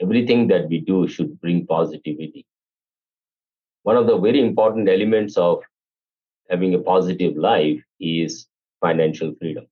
everything 0.00 0.48
that 0.48 0.68
we 0.68 0.80
do 0.80 1.08
should 1.08 1.40
bring 1.40 1.66
positivity. 1.66 2.46
One 3.82 3.96
of 3.96 4.06
the 4.06 4.18
very 4.18 4.40
important 4.40 4.88
elements 4.88 5.36
of 5.36 5.62
having 6.50 6.74
a 6.74 6.78
positive 6.78 7.36
life 7.36 7.80
is 8.00 8.46
financial 8.80 9.34
freedom. 9.38 9.66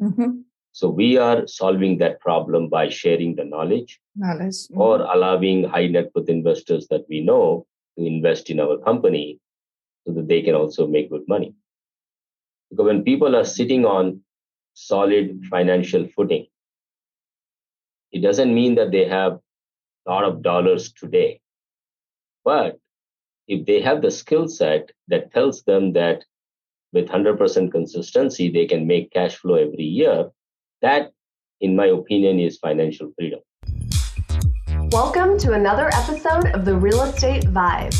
Mm-hmm. 0.00 0.40
So 0.72 0.88
we 0.88 1.16
are 1.16 1.46
solving 1.46 1.98
that 1.98 2.20
problem 2.20 2.68
by 2.68 2.88
sharing 2.88 3.34
the 3.34 3.44
knowledge, 3.44 4.00
knowledge. 4.14 4.54
Mm-hmm. 4.54 4.80
or 4.80 5.00
allowing 5.00 5.64
high 5.64 5.86
net 5.86 6.10
worth 6.14 6.28
investors 6.28 6.86
that 6.88 7.04
we 7.08 7.20
know 7.20 7.66
to 7.98 8.04
invest 8.04 8.50
in 8.50 8.60
our 8.60 8.78
company 8.78 9.40
so 10.06 10.12
that 10.12 10.28
they 10.28 10.42
can 10.42 10.54
also 10.54 10.86
make 10.86 11.10
good 11.10 11.26
money. 11.28 11.54
Because 12.70 12.86
when 12.86 13.02
people 13.02 13.34
are 13.34 13.44
sitting 13.44 13.84
on 13.84 14.20
solid 14.74 15.42
financial 15.50 16.06
footing, 16.14 16.46
it 18.12 18.22
doesn't 18.22 18.54
mean 18.54 18.74
that 18.76 18.90
they 18.90 19.06
have 19.06 19.40
lot 20.08 20.24
of 20.24 20.40
dollars 20.42 20.90
today. 20.94 21.38
But 22.42 22.78
if 23.46 23.66
they 23.66 23.82
have 23.82 24.00
the 24.00 24.10
skill 24.10 24.48
set 24.48 24.90
that 25.08 25.30
tells 25.34 25.64
them 25.64 25.92
that 25.92 26.24
with 26.94 27.08
100% 27.08 27.70
consistency, 27.70 28.50
they 28.50 28.64
can 28.64 28.86
make 28.86 29.12
cash 29.12 29.36
flow 29.36 29.56
every 29.56 29.84
year, 29.84 30.30
that, 30.80 31.12
in 31.60 31.76
my 31.76 31.86
opinion, 31.86 32.40
is 32.40 32.56
financial 32.56 33.12
freedom. 33.18 33.40
Welcome 34.90 35.38
to 35.40 35.52
another 35.52 35.90
episode 35.92 36.46
of 36.54 36.64
the 36.64 36.74
Real 36.74 37.02
Estate 37.02 37.44
Vibe. 37.44 37.94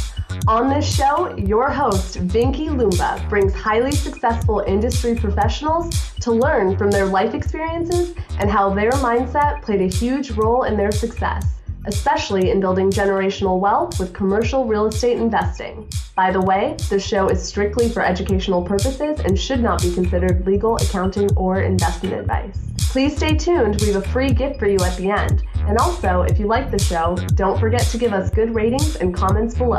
On 0.48 0.70
this 0.70 0.90
show, 0.90 1.36
your 1.36 1.68
host, 1.68 2.26
Vinky 2.26 2.68
Lumba, 2.70 3.28
brings 3.28 3.52
highly 3.52 3.92
successful 3.92 4.60
industry 4.60 5.14
professionals 5.14 6.14
to 6.20 6.32
learn 6.32 6.78
from 6.78 6.90
their 6.90 7.04
life 7.04 7.34
experiences 7.34 8.14
and 8.38 8.48
how 8.50 8.72
their 8.72 8.92
mindset 8.92 9.60
played 9.60 9.82
a 9.82 9.94
huge 9.94 10.30
role 10.30 10.62
in 10.62 10.74
their 10.74 10.92
success 10.92 11.57
especially 11.88 12.50
in 12.50 12.60
building 12.60 12.90
generational 12.90 13.58
wealth 13.58 13.98
with 13.98 14.12
commercial 14.12 14.66
real 14.66 14.86
estate 14.86 15.16
investing. 15.16 15.88
By 16.14 16.30
the 16.30 16.40
way, 16.40 16.76
this 16.90 17.04
show 17.04 17.28
is 17.28 17.42
strictly 17.42 17.88
for 17.88 18.04
educational 18.04 18.62
purposes 18.62 19.18
and 19.20 19.38
should 19.38 19.60
not 19.60 19.82
be 19.82 19.92
considered 19.92 20.46
legal, 20.46 20.76
accounting, 20.76 21.34
or 21.34 21.62
investment 21.62 22.14
advice. 22.14 22.58
Please 22.90 23.16
stay 23.16 23.36
tuned, 23.36 23.80
we 23.80 23.88
have 23.88 24.04
a 24.04 24.08
free 24.08 24.32
gift 24.32 24.58
for 24.58 24.66
you 24.66 24.78
at 24.80 24.96
the 24.96 25.10
end. 25.10 25.42
And 25.66 25.78
also, 25.78 26.22
if 26.22 26.38
you 26.38 26.46
like 26.46 26.70
the 26.70 26.78
show, 26.78 27.16
don't 27.34 27.58
forget 27.58 27.82
to 27.82 27.98
give 27.98 28.12
us 28.12 28.30
good 28.30 28.54
ratings 28.54 28.96
and 28.96 29.14
comments 29.14 29.54
below. 29.54 29.78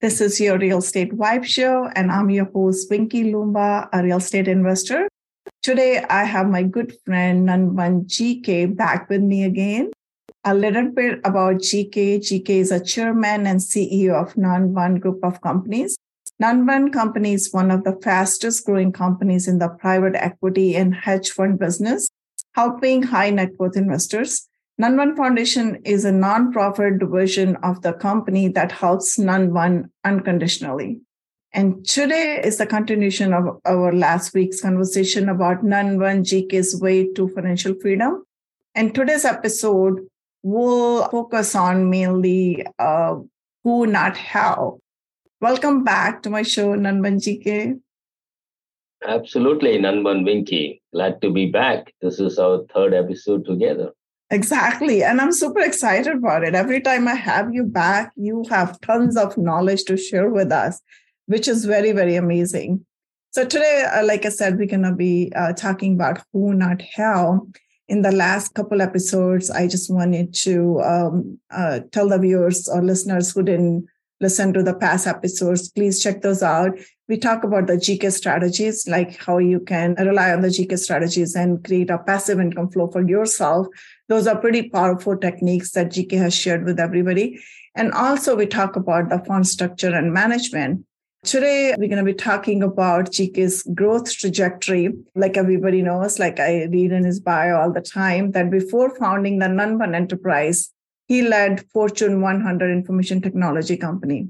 This 0.00 0.20
is 0.20 0.40
your 0.40 0.56
Real 0.58 0.78
Estate 0.78 1.12
Vibe 1.12 1.44
Show, 1.44 1.88
and 1.94 2.10
I'm 2.10 2.30
your 2.30 2.46
host, 2.46 2.90
Vinky 2.90 3.32
Lumba, 3.32 3.88
a 3.92 4.02
real 4.02 4.16
estate 4.16 4.48
investor. 4.48 5.08
Today, 5.62 6.02
I 6.08 6.24
have 6.24 6.48
my 6.48 6.62
good 6.62 6.96
friend 7.04 7.46
Nanban 7.46 8.06
GK 8.06 8.74
back 8.74 9.10
with 9.10 9.20
me 9.20 9.44
again. 9.44 9.90
A 10.42 10.54
little 10.54 10.88
bit 10.88 11.20
about 11.24 11.56
GK. 11.56 12.16
GK 12.16 12.48
is 12.48 12.70
a 12.70 12.82
chairman 12.82 13.46
and 13.46 13.60
CEO 13.60 14.14
of 14.14 14.32
Nanban 14.36 14.98
Group 14.98 15.22
of 15.22 15.42
Companies. 15.42 15.98
Nanban 16.42 16.90
Company 16.94 17.34
is 17.34 17.52
one 17.52 17.70
of 17.70 17.84
the 17.84 17.92
fastest 18.02 18.64
growing 18.64 18.90
companies 18.90 19.46
in 19.46 19.58
the 19.58 19.68
private 19.68 20.14
equity 20.14 20.76
and 20.76 20.94
hedge 20.94 21.28
fund 21.30 21.58
business, 21.58 22.08
helping 22.54 23.02
high 23.02 23.28
net 23.28 23.50
worth 23.58 23.76
investors. 23.76 24.48
Nanban 24.80 25.14
Foundation 25.14 25.78
is 25.84 26.06
a 26.06 26.10
nonprofit 26.10 26.98
division 27.00 27.56
of 27.56 27.82
the 27.82 27.92
company 27.92 28.48
that 28.48 28.72
helps 28.72 29.18
Nanban 29.18 29.90
unconditionally. 30.04 31.00
And 31.52 31.86
today 31.86 32.40
is 32.42 32.56
the 32.56 32.64
continuation 32.64 33.34
of 33.34 33.60
our 33.66 33.92
last 33.92 34.32
week's 34.32 34.62
conversation 34.62 35.28
about 35.28 35.62
Nanban 35.62 36.22
GK's 36.22 36.80
way 36.80 37.12
to 37.12 37.28
financial 37.28 37.74
freedom. 37.74 38.24
And 38.74 38.94
today's 38.94 39.26
episode 39.26 40.06
we'll 40.42 41.08
focus 41.08 41.54
on 41.54 41.90
mainly 41.90 42.66
uh, 42.78 43.16
who, 43.64 43.86
not 43.86 44.16
how. 44.16 44.78
Welcome 45.40 45.84
back 45.84 46.22
to 46.22 46.30
my 46.30 46.42
show, 46.42 46.74
Nanban 46.74 47.16
GK. 47.16 47.80
Absolutely, 49.06 49.78
Nanban 49.78 50.24
Vinky. 50.24 50.80
Glad 50.92 51.22
to 51.22 51.30
be 51.30 51.46
back. 51.46 51.94
This 52.02 52.20
is 52.20 52.38
our 52.38 52.64
third 52.74 52.92
episode 52.92 53.46
together. 53.46 53.92
Exactly. 54.30 55.02
And 55.02 55.20
I'm 55.20 55.32
super 55.32 55.60
excited 55.60 56.14
about 56.16 56.44
it. 56.44 56.54
Every 56.54 56.80
time 56.80 57.08
I 57.08 57.14
have 57.14 57.52
you 57.52 57.64
back, 57.64 58.12
you 58.14 58.44
have 58.50 58.80
tons 58.80 59.16
of 59.16 59.36
knowledge 59.36 59.84
to 59.84 59.96
share 59.96 60.28
with 60.28 60.52
us, 60.52 60.80
which 61.26 61.48
is 61.48 61.64
very, 61.64 61.92
very 61.92 62.14
amazing. 62.14 62.84
So, 63.32 63.44
today, 63.44 63.86
uh, 63.92 64.04
like 64.04 64.26
I 64.26 64.28
said, 64.28 64.58
we're 64.58 64.66
going 64.66 64.82
to 64.82 64.94
be 64.94 65.32
uh, 65.34 65.52
talking 65.54 65.94
about 65.94 66.22
who, 66.32 66.52
not 66.52 66.82
how 66.96 67.46
in 67.90 68.02
the 68.02 68.12
last 68.12 68.54
couple 68.54 68.80
episodes, 68.80 69.50
I 69.50 69.66
just 69.66 69.92
wanted 69.92 70.32
to 70.44 70.80
um, 70.80 71.38
uh, 71.50 71.80
tell 71.90 72.08
the 72.08 72.20
viewers 72.20 72.68
or 72.68 72.82
listeners 72.82 73.32
who 73.32 73.42
didn't 73.42 73.88
listen 74.20 74.52
to 74.52 74.62
the 74.62 74.74
past 74.74 75.08
episodes, 75.08 75.70
please 75.70 76.00
check 76.00 76.22
those 76.22 76.40
out. 76.40 76.78
We 77.08 77.16
talk 77.16 77.42
about 77.42 77.66
the 77.66 77.72
GK 77.72 78.12
strategies, 78.12 78.86
like 78.86 79.18
how 79.18 79.38
you 79.38 79.58
can 79.58 79.94
rely 79.98 80.30
on 80.30 80.42
the 80.42 80.48
GK 80.48 80.78
strategies 80.78 81.34
and 81.34 81.64
create 81.64 81.90
a 81.90 81.98
passive 81.98 82.38
income 82.38 82.70
flow 82.70 82.86
for 82.86 83.02
yourself. 83.02 83.66
Those 84.08 84.28
are 84.28 84.38
pretty 84.38 84.68
powerful 84.68 85.16
techniques 85.16 85.72
that 85.72 85.88
GK 85.88 86.12
has 86.18 86.34
shared 86.34 86.64
with 86.64 86.78
everybody. 86.78 87.42
And 87.74 87.90
also, 87.90 88.36
we 88.36 88.46
talk 88.46 88.76
about 88.76 89.08
the 89.08 89.18
fund 89.24 89.48
structure 89.48 89.92
and 89.92 90.12
management. 90.12 90.84
Today, 91.22 91.74
we're 91.76 91.88
going 91.88 91.98
to 91.98 92.12
be 92.12 92.14
talking 92.14 92.62
about 92.62 93.10
GK's 93.10 93.62
growth 93.74 94.10
trajectory. 94.10 94.94
Like 95.14 95.36
everybody 95.36 95.82
knows, 95.82 96.18
like 96.18 96.40
I 96.40 96.64
read 96.64 96.92
in 96.92 97.04
his 97.04 97.20
bio 97.20 97.60
all 97.60 97.70
the 97.70 97.82
time, 97.82 98.30
that 98.30 98.50
before 98.50 98.96
founding 98.96 99.38
the 99.38 99.44
Nanban 99.44 99.94
Enterprise, 99.94 100.72
he 101.08 101.20
led 101.20 101.66
Fortune 101.72 102.22
100 102.22 102.70
information 102.70 103.20
technology 103.20 103.76
company. 103.76 104.28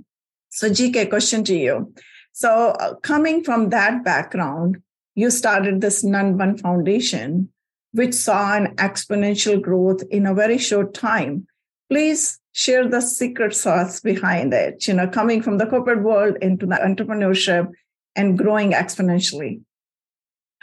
So, 0.49 0.69
GK, 0.69 1.09
question 1.09 1.45
to 1.45 1.57
you. 1.57 1.95
So, 2.33 2.71
uh, 2.81 2.95
coming 2.97 3.45
from 3.45 3.69
that 3.69 4.03
background, 4.03 4.83
you 5.15 5.31
started 5.31 5.81
this 5.81 6.05
Nanban 6.05 6.61
Foundation, 6.61 7.51
which 7.93 8.15
saw 8.15 8.57
an 8.57 8.75
exponential 8.77 9.63
growth 9.63 10.03
in 10.11 10.27
a 10.27 10.35
very 10.35 10.59
short 10.59 10.93
time. 10.93 11.47
Please 11.89 12.40
share 12.53 12.89
the 12.89 13.01
secret 13.01 13.55
sauce 13.55 14.01
behind 14.01 14.53
it, 14.53 14.87
you 14.89 14.95
know, 14.95 15.09
coming 15.09 15.43
from 15.43 15.59
the 15.59 15.67
corporate 15.67 16.03
world 16.03 16.37
into 16.43 16.67
the 16.67 16.77
entrepreneurship 16.77 17.71
and 18.17 18.37
growing 18.37 18.73
exponentially. 18.73 19.63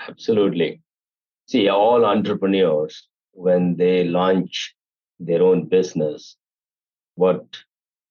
Absolutely. 0.07 0.81
See, 1.47 1.69
all 1.69 2.05
entrepreneurs, 2.05 3.07
when 3.31 3.77
they 3.77 4.03
launch 4.03 4.75
their 5.19 5.41
own 5.41 5.67
business, 5.67 6.35
what 7.15 7.45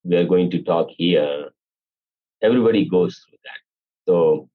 we 0.05 0.17
are 0.17 0.25
going 0.25 0.51
to 0.51 0.63
talk 0.63 0.89
here, 0.91 1.51
everybody 2.43 2.89
goes 2.89 3.19
through 3.19 3.39
that. 3.45 3.61
So 4.09 4.49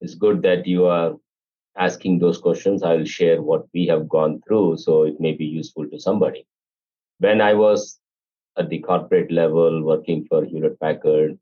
it's 0.00 0.14
good 0.14 0.42
that 0.42 0.66
you 0.66 0.86
are 0.86 1.14
asking 1.76 2.18
those 2.18 2.38
questions. 2.38 2.82
I'll 2.82 3.04
share 3.04 3.40
what 3.40 3.66
we 3.72 3.86
have 3.86 4.08
gone 4.08 4.42
through 4.46 4.78
so 4.78 5.04
it 5.04 5.20
may 5.20 5.32
be 5.32 5.46
useful 5.46 5.88
to 5.88 5.98
somebody. 5.98 6.46
When 7.18 7.40
I 7.40 7.54
was 7.54 7.99
at 8.56 8.68
the 8.68 8.78
corporate 8.80 9.30
level 9.30 9.82
working 9.82 10.26
for 10.28 10.44
Hewlett 10.44 10.78
Packard. 10.80 11.38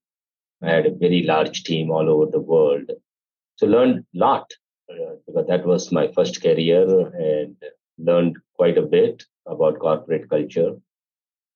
I 0.62 0.70
had 0.70 0.86
a 0.86 0.94
very 0.94 1.22
large 1.22 1.62
team 1.64 1.91
all 1.91 2.08
over 2.08 2.30
the 2.30 2.41
world. 2.41 2.91
So 3.56 3.66
learned 3.66 4.04
a 4.14 4.19
lot 4.19 4.52
uh, 4.91 5.16
because 5.26 5.46
that 5.48 5.66
was 5.66 5.92
my 5.92 6.08
first 6.12 6.42
career 6.42 6.84
and 7.08 7.56
learned 7.98 8.36
quite 8.54 8.78
a 8.78 8.82
bit 8.82 9.24
about 9.46 9.78
corporate 9.78 10.28
culture. 10.28 10.76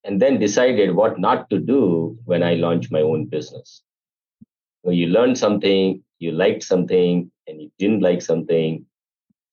And 0.04 0.20
then 0.20 0.40
decided 0.40 0.94
what 0.94 1.18
not 1.18 1.48
to 1.50 1.58
do 1.58 2.18
when 2.24 2.42
I 2.42 2.54
launched 2.54 2.90
my 2.90 3.00
own 3.00 3.26
business. 3.26 3.82
So 4.84 4.90
you 4.90 5.06
learned 5.06 5.38
something, 5.38 6.02
you 6.18 6.32
liked 6.32 6.64
something, 6.64 7.30
and 7.46 7.60
you 7.60 7.70
didn't 7.78 8.00
like 8.00 8.20
something. 8.20 8.84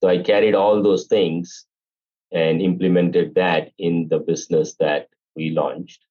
So 0.01 0.07
I 0.07 0.19
carried 0.19 0.55
all 0.55 0.81
those 0.81 1.05
things 1.05 1.65
and 2.31 2.61
implemented 2.61 3.35
that 3.35 3.71
in 3.77 4.07
the 4.09 4.19
business 4.19 4.75
that 4.79 5.07
we 5.35 5.51
launched. 5.51 6.01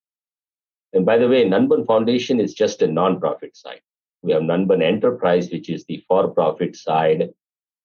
And 0.92 1.04
by 1.04 1.18
the 1.18 1.28
way, 1.28 1.44
Nanban 1.44 1.86
Foundation 1.86 2.40
is 2.40 2.54
just 2.54 2.82
a 2.82 2.86
non-profit 2.86 3.56
side. 3.56 3.82
We 4.22 4.32
have 4.32 4.42
Nanban 4.42 4.82
Enterprise, 4.82 5.50
which 5.50 5.68
is 5.68 5.84
the 5.84 6.02
for-profit 6.08 6.76
side. 6.76 7.30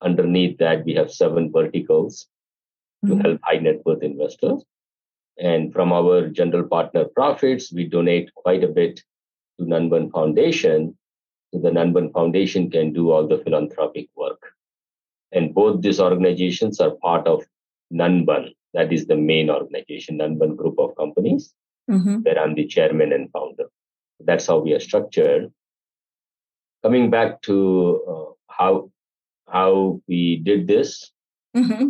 Underneath 0.02 0.58
that, 0.58 0.86
we 0.86 0.94
have 0.96 1.12
seven 1.12 1.52
verticals 1.52 2.28
mm-hmm. 3.06 3.18
to 3.18 3.24
help 3.24 3.42
high 3.44 3.58
net 3.58 3.86
worth 3.86 4.04
investors. 4.04 4.64
And 5.38 5.74
from 5.74 5.92
our 5.92 6.28
general 6.30 6.68
partner 6.68 7.06
profits, 7.06 7.72
we 7.72 7.86
donate 7.86 8.34
quite 8.36 8.64
a 8.64 8.68
bit 8.68 9.02
to 9.60 9.66
Nanban 9.66 10.12
Foundation. 10.12 10.98
So 11.52 11.60
the 11.60 11.70
Nanban 11.70 12.12
Foundation 12.14 12.70
can 12.70 12.94
do 12.94 13.12
all 13.12 13.28
the 13.28 13.40
philanthropic 13.40 14.10
work. 14.16 14.42
And 15.32 15.54
both 15.54 15.82
these 15.82 16.00
organizations 16.00 16.80
are 16.80 16.92
part 16.92 17.28
of 17.28 17.44
Nanban, 17.92 18.54
that 18.74 18.92
is 18.92 19.06
the 19.06 19.16
main 19.16 19.50
organization, 19.50 20.20
Nanban 20.20 20.56
Group 20.56 20.80
of 20.80 20.96
Companies, 20.96 21.54
mm-hmm. 21.90 22.18
where 22.22 22.40
I'm 22.40 22.56
the 22.56 22.66
chairman 22.66 23.14
and 23.14 23.32
founder. 23.32 23.66
That's 24.20 24.48
how 24.48 24.60
we 24.60 24.74
are 24.74 24.80
structured. 24.80 25.52
Coming 26.84 27.10
back 27.10 27.42
to 27.44 28.04
uh, 28.08 28.32
how 28.50 28.92
how 29.48 30.02
we 30.08 30.38
did 30.38 30.68
this, 30.68 31.12
mm-hmm. 31.56 31.90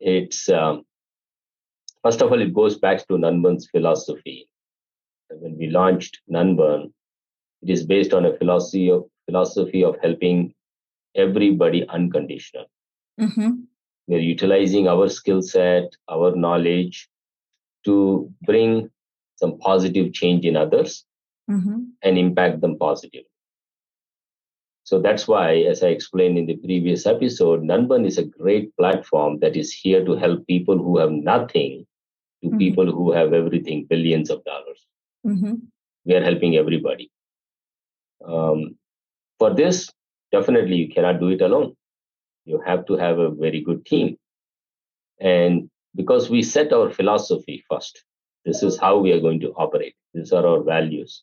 it's 0.00 0.48
um, 0.48 0.84
First 2.02 2.22
of 2.22 2.32
all, 2.32 2.40
it 2.40 2.54
goes 2.54 2.78
back 2.78 3.06
to 3.08 3.14
Nanban's 3.14 3.68
philosophy. 3.68 4.48
When 5.28 5.56
we 5.58 5.68
launched 5.68 6.20
Nanban, 6.32 6.92
it 7.62 7.70
is 7.70 7.84
based 7.84 8.14
on 8.14 8.24
a 8.24 8.36
philosophy 8.38 8.90
of 8.90 9.04
philosophy 9.26 9.84
of 9.84 9.96
helping 10.02 10.54
everybody 11.14 11.86
unconditional. 11.88 12.66
Mm-hmm. 13.20 13.50
We're 14.10 14.18
utilizing 14.18 14.88
our 14.88 15.08
skill 15.08 15.40
set, 15.40 15.94
our 16.08 16.34
knowledge 16.34 17.08
to 17.84 18.28
bring 18.42 18.90
some 19.36 19.56
positive 19.58 20.12
change 20.12 20.44
in 20.44 20.56
others 20.56 21.04
mm-hmm. 21.48 21.82
and 22.02 22.18
impact 22.18 22.60
them 22.60 22.76
positively. 22.76 23.30
So 24.82 25.00
that's 25.00 25.28
why, 25.28 25.58
as 25.58 25.84
I 25.84 25.90
explained 25.90 26.38
in 26.38 26.46
the 26.46 26.56
previous 26.56 27.06
episode, 27.06 27.62
Nanban 27.62 28.04
is 28.04 28.18
a 28.18 28.24
great 28.24 28.76
platform 28.76 29.38
that 29.42 29.54
is 29.54 29.72
here 29.72 30.04
to 30.04 30.16
help 30.16 30.44
people 30.48 30.76
who 30.76 30.98
have 30.98 31.12
nothing 31.12 31.86
to 32.42 32.48
mm-hmm. 32.48 32.58
people 32.58 32.90
who 32.90 33.12
have 33.12 33.32
everything, 33.32 33.86
billions 33.88 34.28
of 34.28 34.42
dollars. 34.42 34.86
Mm-hmm. 35.24 35.54
We 36.04 36.14
are 36.16 36.24
helping 36.24 36.56
everybody. 36.56 37.12
Um, 38.26 38.74
for 39.38 39.54
this, 39.54 39.88
definitely 40.32 40.74
you 40.78 40.88
cannot 40.88 41.20
do 41.20 41.28
it 41.28 41.42
alone. 41.42 41.76
You 42.50 42.60
have 42.66 42.84
to 42.86 42.96
have 42.96 43.18
a 43.20 43.30
very 43.30 43.60
good 43.60 43.86
team. 43.86 44.16
And 45.20 45.70
because 45.94 46.30
we 46.30 46.42
set 46.42 46.72
our 46.72 46.90
philosophy 46.90 47.62
first, 47.70 48.04
this 48.44 48.62
is 48.64 48.78
how 48.78 48.98
we 48.98 49.12
are 49.12 49.20
going 49.20 49.40
to 49.40 49.52
operate. 49.52 49.94
These 50.14 50.32
are 50.32 50.44
our 50.46 50.62
values. 50.62 51.22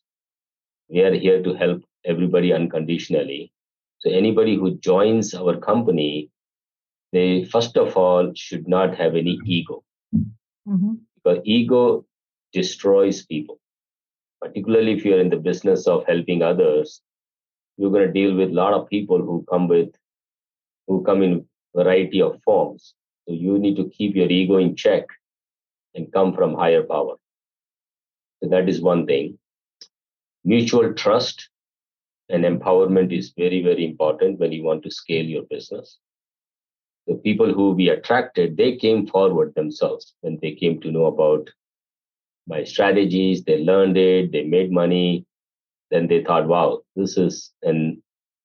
We 0.88 1.02
are 1.02 1.12
here 1.12 1.42
to 1.42 1.54
help 1.54 1.82
everybody 2.06 2.52
unconditionally. 2.52 3.52
So 3.98 4.10
anybody 4.10 4.56
who 4.56 4.76
joins 4.76 5.34
our 5.34 5.56
company, 5.58 6.30
they 7.12 7.44
first 7.44 7.76
of 7.76 7.94
all 7.96 8.32
should 8.34 8.66
not 8.66 8.96
have 8.96 9.14
any 9.14 9.38
ego. 9.44 9.84
Mm-hmm. 10.14 10.94
Because 11.16 11.40
ego 11.44 12.06
destroys 12.54 13.26
people. 13.26 13.60
Particularly 14.40 14.92
if 14.92 15.04
you're 15.04 15.20
in 15.20 15.28
the 15.28 15.44
business 15.50 15.86
of 15.86 16.06
helping 16.06 16.42
others, 16.42 17.02
you're 17.76 17.90
going 17.90 18.06
to 18.06 18.20
deal 18.20 18.34
with 18.34 18.50
a 18.50 18.60
lot 18.64 18.72
of 18.72 18.88
people 18.88 19.18
who 19.18 19.44
come 19.50 19.68
with 19.68 19.90
who 20.88 21.04
come 21.04 21.22
in 21.22 21.46
variety 21.76 22.20
of 22.20 22.42
forms. 22.42 22.94
So 23.26 23.34
you 23.34 23.58
need 23.58 23.76
to 23.76 23.90
keep 23.90 24.16
your 24.16 24.28
ego 24.28 24.56
in 24.56 24.74
check 24.74 25.04
and 25.94 26.12
come 26.12 26.34
from 26.34 26.54
higher 26.54 26.82
power. 26.82 27.16
So 28.42 28.48
that 28.48 28.68
is 28.68 28.80
one 28.80 29.06
thing. 29.06 29.38
Mutual 30.44 30.94
trust 30.94 31.50
and 32.30 32.44
empowerment 32.44 33.16
is 33.16 33.32
very, 33.36 33.62
very 33.62 33.84
important 33.84 34.38
when 34.38 34.52
you 34.52 34.62
want 34.62 34.82
to 34.84 34.90
scale 34.90 35.24
your 35.24 35.42
business. 35.42 35.98
The 37.06 37.14
people 37.14 37.52
who 37.52 37.72
we 37.72 37.88
attracted, 37.88 38.56
they 38.56 38.76
came 38.76 39.06
forward 39.06 39.54
themselves 39.54 40.14
when 40.20 40.38
they 40.40 40.52
came 40.52 40.80
to 40.80 40.90
know 40.90 41.06
about 41.06 41.48
my 42.46 42.64
strategies. 42.64 43.44
They 43.44 43.58
learned 43.58 43.96
it, 43.96 44.32
they 44.32 44.44
made 44.44 44.70
money. 44.70 45.26
Then 45.90 46.06
they 46.06 46.22
thought, 46.22 46.46
wow, 46.46 46.80
this 46.96 47.16
is 47.16 47.50
and 47.62 48.02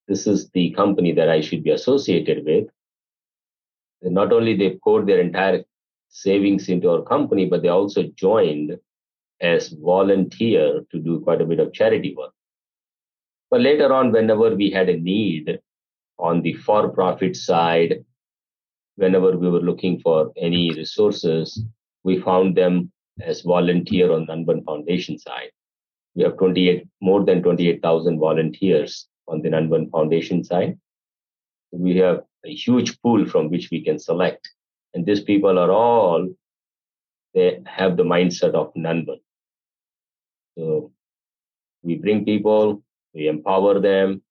this 0.07 0.27
is 0.27 0.49
the 0.49 0.71
company 0.71 1.13
that 1.13 1.29
I 1.29 1.41
should 1.41 1.63
be 1.63 1.71
associated 1.71 2.45
with. 2.45 2.67
And 4.01 4.13
not 4.13 4.33
only 4.33 4.55
they 4.55 4.77
poured 4.83 5.07
their 5.07 5.21
entire 5.21 5.63
savings 6.09 6.69
into 6.69 6.89
our 6.89 7.01
company, 7.01 7.45
but 7.45 7.61
they 7.61 7.69
also 7.69 8.03
joined 8.15 8.77
as 9.41 9.69
volunteer 9.69 10.81
to 10.91 10.99
do 10.99 11.19
quite 11.21 11.41
a 11.41 11.45
bit 11.45 11.59
of 11.59 11.73
charity 11.73 12.13
work. 12.15 12.33
But 13.49 13.61
later 13.61 13.93
on, 13.93 14.11
whenever 14.11 14.55
we 14.55 14.71
had 14.71 14.89
a 14.89 14.99
need 14.99 15.59
on 16.19 16.41
the 16.41 16.53
for-profit 16.53 17.35
side, 17.35 18.03
whenever 18.95 19.37
we 19.37 19.49
were 19.49 19.61
looking 19.61 19.99
for 19.99 20.31
any 20.37 20.71
resources, 20.71 21.63
we 22.03 22.19
found 22.19 22.55
them 22.55 22.91
as 23.21 23.41
volunteer 23.41 24.11
on 24.11 24.27
Nanban 24.27 24.63
Foundation 24.65 25.17
side. 25.17 25.51
We 26.15 26.23
have 26.23 26.37
28, 26.37 26.87
more 27.01 27.25
than 27.25 27.41
28,000 27.41 28.19
volunteers 28.19 29.07
on 29.27 29.41
the 29.41 29.49
Nanban 29.49 29.89
Foundation 29.91 30.43
side. 30.43 30.79
We 31.71 31.97
have 31.97 32.23
a 32.45 32.53
huge 32.53 33.01
pool 33.01 33.25
from 33.25 33.49
which 33.49 33.69
we 33.71 33.83
can 33.83 33.99
select. 33.99 34.49
And 34.93 35.05
these 35.05 35.21
people 35.21 35.57
are 35.57 35.71
all, 35.71 36.29
they 37.33 37.61
have 37.65 37.97
the 37.97 38.03
mindset 38.03 38.53
of 38.53 38.73
Nanban. 38.75 39.19
So 40.57 40.91
we 41.81 41.95
bring 41.95 42.25
people, 42.25 42.83
we 43.13 43.27
empower 43.27 43.79
them. 43.79 44.21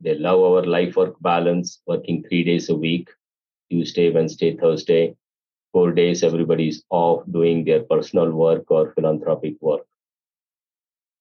They 0.00 0.14
love 0.14 0.40
our 0.40 0.64
life 0.64 0.96
work 0.96 1.16
balance, 1.20 1.80
working 1.86 2.22
three 2.22 2.44
days 2.44 2.68
a 2.68 2.76
week, 2.76 3.08
Tuesday, 3.70 4.10
Wednesday, 4.12 4.56
Thursday. 4.56 5.16
Four 5.72 5.92
days, 5.92 6.22
everybody's 6.22 6.84
off 6.90 7.24
doing 7.30 7.64
their 7.64 7.82
personal 7.82 8.30
work 8.30 8.70
or 8.70 8.92
philanthropic 8.94 9.56
work. 9.60 9.87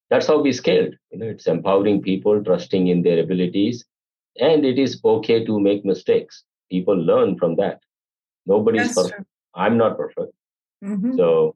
That's 0.10 0.28
how 0.28 0.42
we 0.42 0.54
scaled. 0.54 0.96
You 1.12 1.20
know, 1.20 1.28
it's 1.28 1.48
empowering 1.48 2.02
people, 2.02 2.44
trusting 2.44 2.88
in 2.88 3.02
their 3.04 3.20
abilities, 3.20 3.86
and 4.40 4.66
it 4.66 4.80
is 4.80 5.00
okay 5.04 5.44
to 5.46 5.60
make 5.60 5.84
mistakes. 5.84 6.44
People 6.72 6.96
learn 6.96 7.38
from 7.38 7.56
that. 7.58 7.82
Nobody's 8.46 8.94
perfect. 8.94 9.16
True. 9.16 9.26
I'm 9.54 9.78
not 9.78 9.98
perfect. 9.98 10.34
Mm-hmm. 10.84 11.18
So 11.18 11.56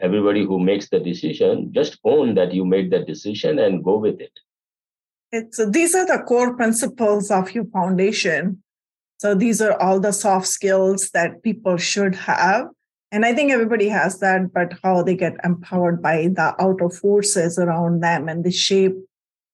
everybody 0.00 0.44
who 0.44 0.60
makes 0.60 0.88
the 0.88 1.00
decision, 1.00 1.72
just 1.72 1.98
own 2.04 2.34
that 2.34 2.52
you 2.52 2.64
made 2.64 2.90
that 2.92 3.06
decision 3.06 3.58
and 3.58 3.82
go 3.82 3.98
with 3.98 4.20
it. 4.20 4.32
It's 5.32 5.64
these 5.70 5.94
are 5.94 6.06
the 6.06 6.22
core 6.24 6.54
principles 6.54 7.30
of 7.30 7.52
your 7.52 7.64
foundation. 7.66 8.62
So 9.18 9.34
these 9.34 9.62
are 9.62 9.80
all 9.80 10.00
the 10.00 10.12
soft 10.12 10.46
skills 10.46 11.10
that 11.14 11.42
people 11.42 11.76
should 11.76 12.14
have. 12.14 12.66
And 13.12 13.26
I 13.26 13.34
think 13.34 13.52
everybody 13.52 13.88
has 13.88 14.18
that, 14.20 14.52
but 14.54 14.72
how 14.82 15.02
they 15.02 15.14
get 15.14 15.36
empowered 15.44 16.00
by 16.00 16.28
the 16.28 16.54
outer 16.58 16.88
forces 16.88 17.58
around 17.58 18.02
them 18.02 18.26
and 18.26 18.42
the 18.42 18.50
shape 18.50 18.96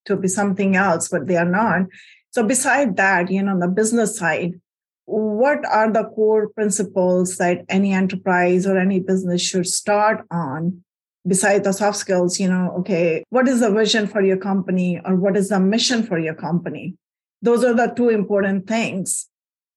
to 0.07 0.17
be 0.17 0.29
something 0.29 0.77
else, 0.77 1.09
but 1.09 1.27
they 1.27 1.37
are 1.37 1.45
not. 1.45 1.87
So 2.31 2.45
beside 2.45 2.97
that, 2.97 3.33
you 3.33 3.43
know, 3.43 3.59
the 3.59 3.67
business 3.67 4.17
side, 4.17 4.61
what 5.07 5.65
are 5.67 5.91
the 5.93 6.05
core 6.05 6.51
principles 6.51 7.39
that 7.39 7.65
any 7.69 7.93
enterprise 7.93 8.65
or 8.65 8.79
any 8.79 9.01
business 9.01 9.43
should 9.43 9.67
start 9.67 10.25
on? 10.31 10.85
Besides 11.27 11.65
the 11.65 11.73
soft 11.73 11.99
skills 11.99 12.41
you 12.41 12.49
know 12.49 12.73
okay 12.79 13.23
what 13.29 13.49
is 13.49 13.61
the 13.61 13.71
vision 13.71 14.07
for 14.07 14.23
your 14.23 14.39
company 14.39 14.99
or 15.05 15.15
what 15.15 15.37
is 15.37 15.51
the 15.51 15.61
mission 15.61 16.03
for 16.03 16.19
your 16.19 16.35
company? 16.35 16.95
Those 17.43 17.65
are 17.65 17.75
the 17.75 17.93
two 17.95 18.09
important 18.09 18.67
things. 18.67 19.29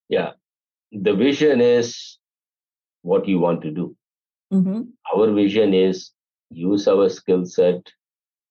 Yeah. 0.07 0.31
The 0.91 1.13
vision 1.13 1.59
is 1.59 2.17
what 3.01 3.27
you 3.27 3.39
want 3.39 3.61
to 3.61 3.71
do 3.71 3.95
mm-hmm. 4.53 4.81
our 5.13 5.31
vision 5.31 5.73
is 5.73 6.11
use 6.49 6.87
our 6.87 7.09
skill 7.09 7.45
set 7.45 7.91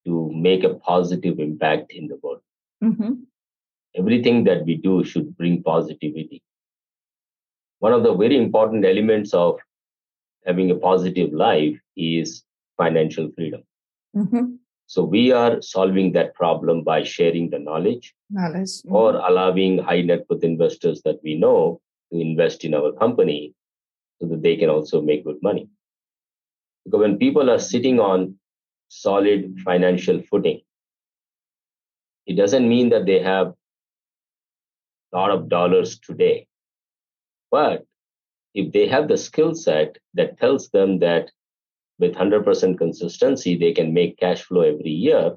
to 0.07 0.31
make 0.35 0.65
a 0.65 0.75
positive 0.75 1.39
impact 1.39 1.93
in 1.93 2.09
the 2.09 2.19
world 2.23 2.41
mm-hmm. 2.83 3.13
everything 3.95 4.45
that 4.45 4.65
we 4.65 4.77
do 4.77 5.03
should 5.05 5.37
bring 5.37 5.63
positivity 5.63 6.43
one 7.81 7.95
of 7.95 8.03
the 8.03 8.15
very 8.15 8.37
important 8.37 8.85
elements 8.85 9.33
of 9.33 9.59
having 10.47 10.71
a 10.71 10.75
positive 10.75 11.33
life 11.33 11.79
is 11.97 12.45
financial 12.77 13.31
freedom. 13.35 13.63
Mm-hmm. 14.17 14.55
So 14.87 15.05
we 15.05 15.33
are 15.33 15.63
solving 15.63 16.13
that 16.13 16.35
problem 16.35 16.83
by 16.83 17.05
sharing 17.05 17.51
the 17.51 17.59
knowledge, 17.59 18.15
knowledge. 18.29 18.73
Mm-hmm. 18.81 18.95
or 18.95 19.17
allowing 19.17 19.79
high 19.79 20.03
net 20.03 20.25
worth 20.29 20.45
investors 20.45 21.01
that 21.05 21.21
we 21.23 21.37
know 21.37 21.81
to 22.13 22.21
invest 22.21 22.65
in 22.65 22.75
our 22.75 22.93
company 22.93 23.55
so 24.21 24.29
that 24.29 24.43
they 24.43 24.57
can 24.57 24.69
also 24.69 25.01
make 25.01 25.25
good 25.25 25.39
money. 25.43 25.69
Because 26.85 27.01
when 27.01 27.19
people 27.19 27.51
are 27.51 27.59
sitting 27.59 28.01
on 28.01 28.37
solid 28.89 29.57
financial 29.65 30.23
footing, 30.23 30.61
it 32.27 32.35
doesn't 32.37 32.69
mean 32.69 32.91
that 32.91 33.07
they 33.07 33.21
have 33.21 33.55
a 35.13 35.17
lot 35.17 35.31
of 35.31 35.49
dollars 35.49 35.99
today 35.99 36.47
but 37.51 37.85
if 38.55 38.73
they 38.73 38.87
have 38.89 39.09
the 39.09 39.17
skill 39.17 39.55
set 39.55 39.99
that 40.15 40.39
tells 40.39 40.71
them 40.71 40.99
that 41.01 41.31
with 41.99 42.15
100% 42.15 42.79
consistency, 42.79 43.57
they 43.57 43.73
can 43.73 43.93
make 43.93 44.19
cash 44.19 44.43
flow 44.43 44.63
every 44.63 44.91
year, 44.91 45.37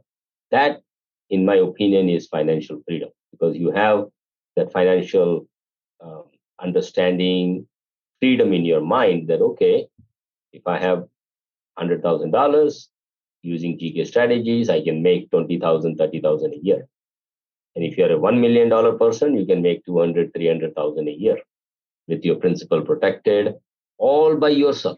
that, 0.51 0.81
in 1.29 1.45
my 1.45 1.55
opinion, 1.55 2.09
is 2.09 2.27
financial 2.27 2.81
freedom 2.87 3.09
because 3.31 3.57
you 3.57 3.71
have 3.71 4.05
that 4.55 4.71
financial 4.71 5.47
um, 6.01 6.23
understanding, 6.61 7.67
freedom 8.23 8.53
in 8.53 8.63
your 8.63 8.79
mind 8.79 9.27
that, 9.27 9.41
okay, 9.41 9.85
if 10.53 10.65
I 10.65 10.79
have 10.79 11.03
$100,000 11.77 12.87
using 13.41 13.77
GK 13.77 14.07
strategies, 14.07 14.69
I 14.69 14.81
can 14.81 15.03
make 15.03 15.29
20,000, 15.29 15.97
30,000 15.97 16.53
a 16.53 16.57
year. 16.57 16.87
And 17.75 17.83
if 17.83 17.97
you're 17.97 18.13
a 18.13 18.17
$1 18.17 18.39
million 18.39 18.69
person, 18.97 19.35
you 19.35 19.45
can 19.45 19.61
make 19.61 19.85
200, 19.85 20.33
300,000 20.33 21.07
a 21.09 21.11
year 21.11 21.37
with 22.07 22.23
your 22.23 22.37
principal 22.37 22.81
protected, 22.81 23.55
all 23.97 24.37
by 24.37 24.51
yourself. 24.51 24.97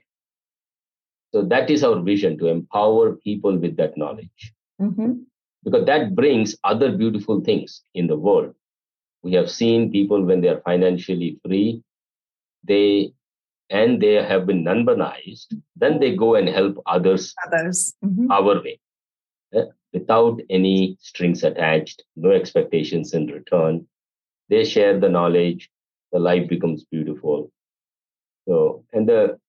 So 1.34 1.42
that 1.46 1.72
is 1.72 1.84
our 1.84 2.00
vision 2.02 2.38
to 2.38 2.48
empower 2.48 3.16
people 3.16 3.58
with 3.58 3.76
that 3.78 3.98
knowledge. 3.98 4.54
Mm-hmm. 4.80 5.14
Because 5.64 5.88
that 5.88 6.14
brings 6.14 6.56
other 6.64 6.96
beautiful 6.96 7.42
things 7.42 7.82
in 7.96 8.06
the 8.06 8.18
world. 8.18 8.54
We 9.24 9.34
have 9.34 9.50
seen 9.50 9.92
people 9.92 10.24
when 10.24 10.42
they 10.42 10.50
are 10.50 10.62
financially 10.62 11.40
free, 11.44 11.82
they 12.68 13.15
and 13.70 14.02
they 14.02 14.14
have 14.14 14.46
been 14.46 14.64
Nanbanized, 14.64 15.48
then 15.76 16.00
they 16.00 16.16
go 16.16 16.36
and 16.36 16.48
help 16.48 16.78
others, 16.86 17.34
others. 17.46 17.94
Mm-hmm. 18.04 18.32
our 18.32 18.62
way 18.62 18.80
uh, 19.56 19.66
without 19.94 20.40
any 20.50 20.98
strings 21.00 21.44
attached, 21.44 22.04
no 22.16 22.32
expectations 22.32 23.14
in 23.14 23.28
return. 23.28 23.88
They 24.50 24.64
share 24.64 25.00
the 25.00 25.10
knowledge, 25.10 25.70
the 26.12 26.20
life 26.20 26.48
becomes 26.48 26.86
beautiful. 26.86 27.52
So, 28.48 28.84
and 28.94 29.10
the 29.10 29.40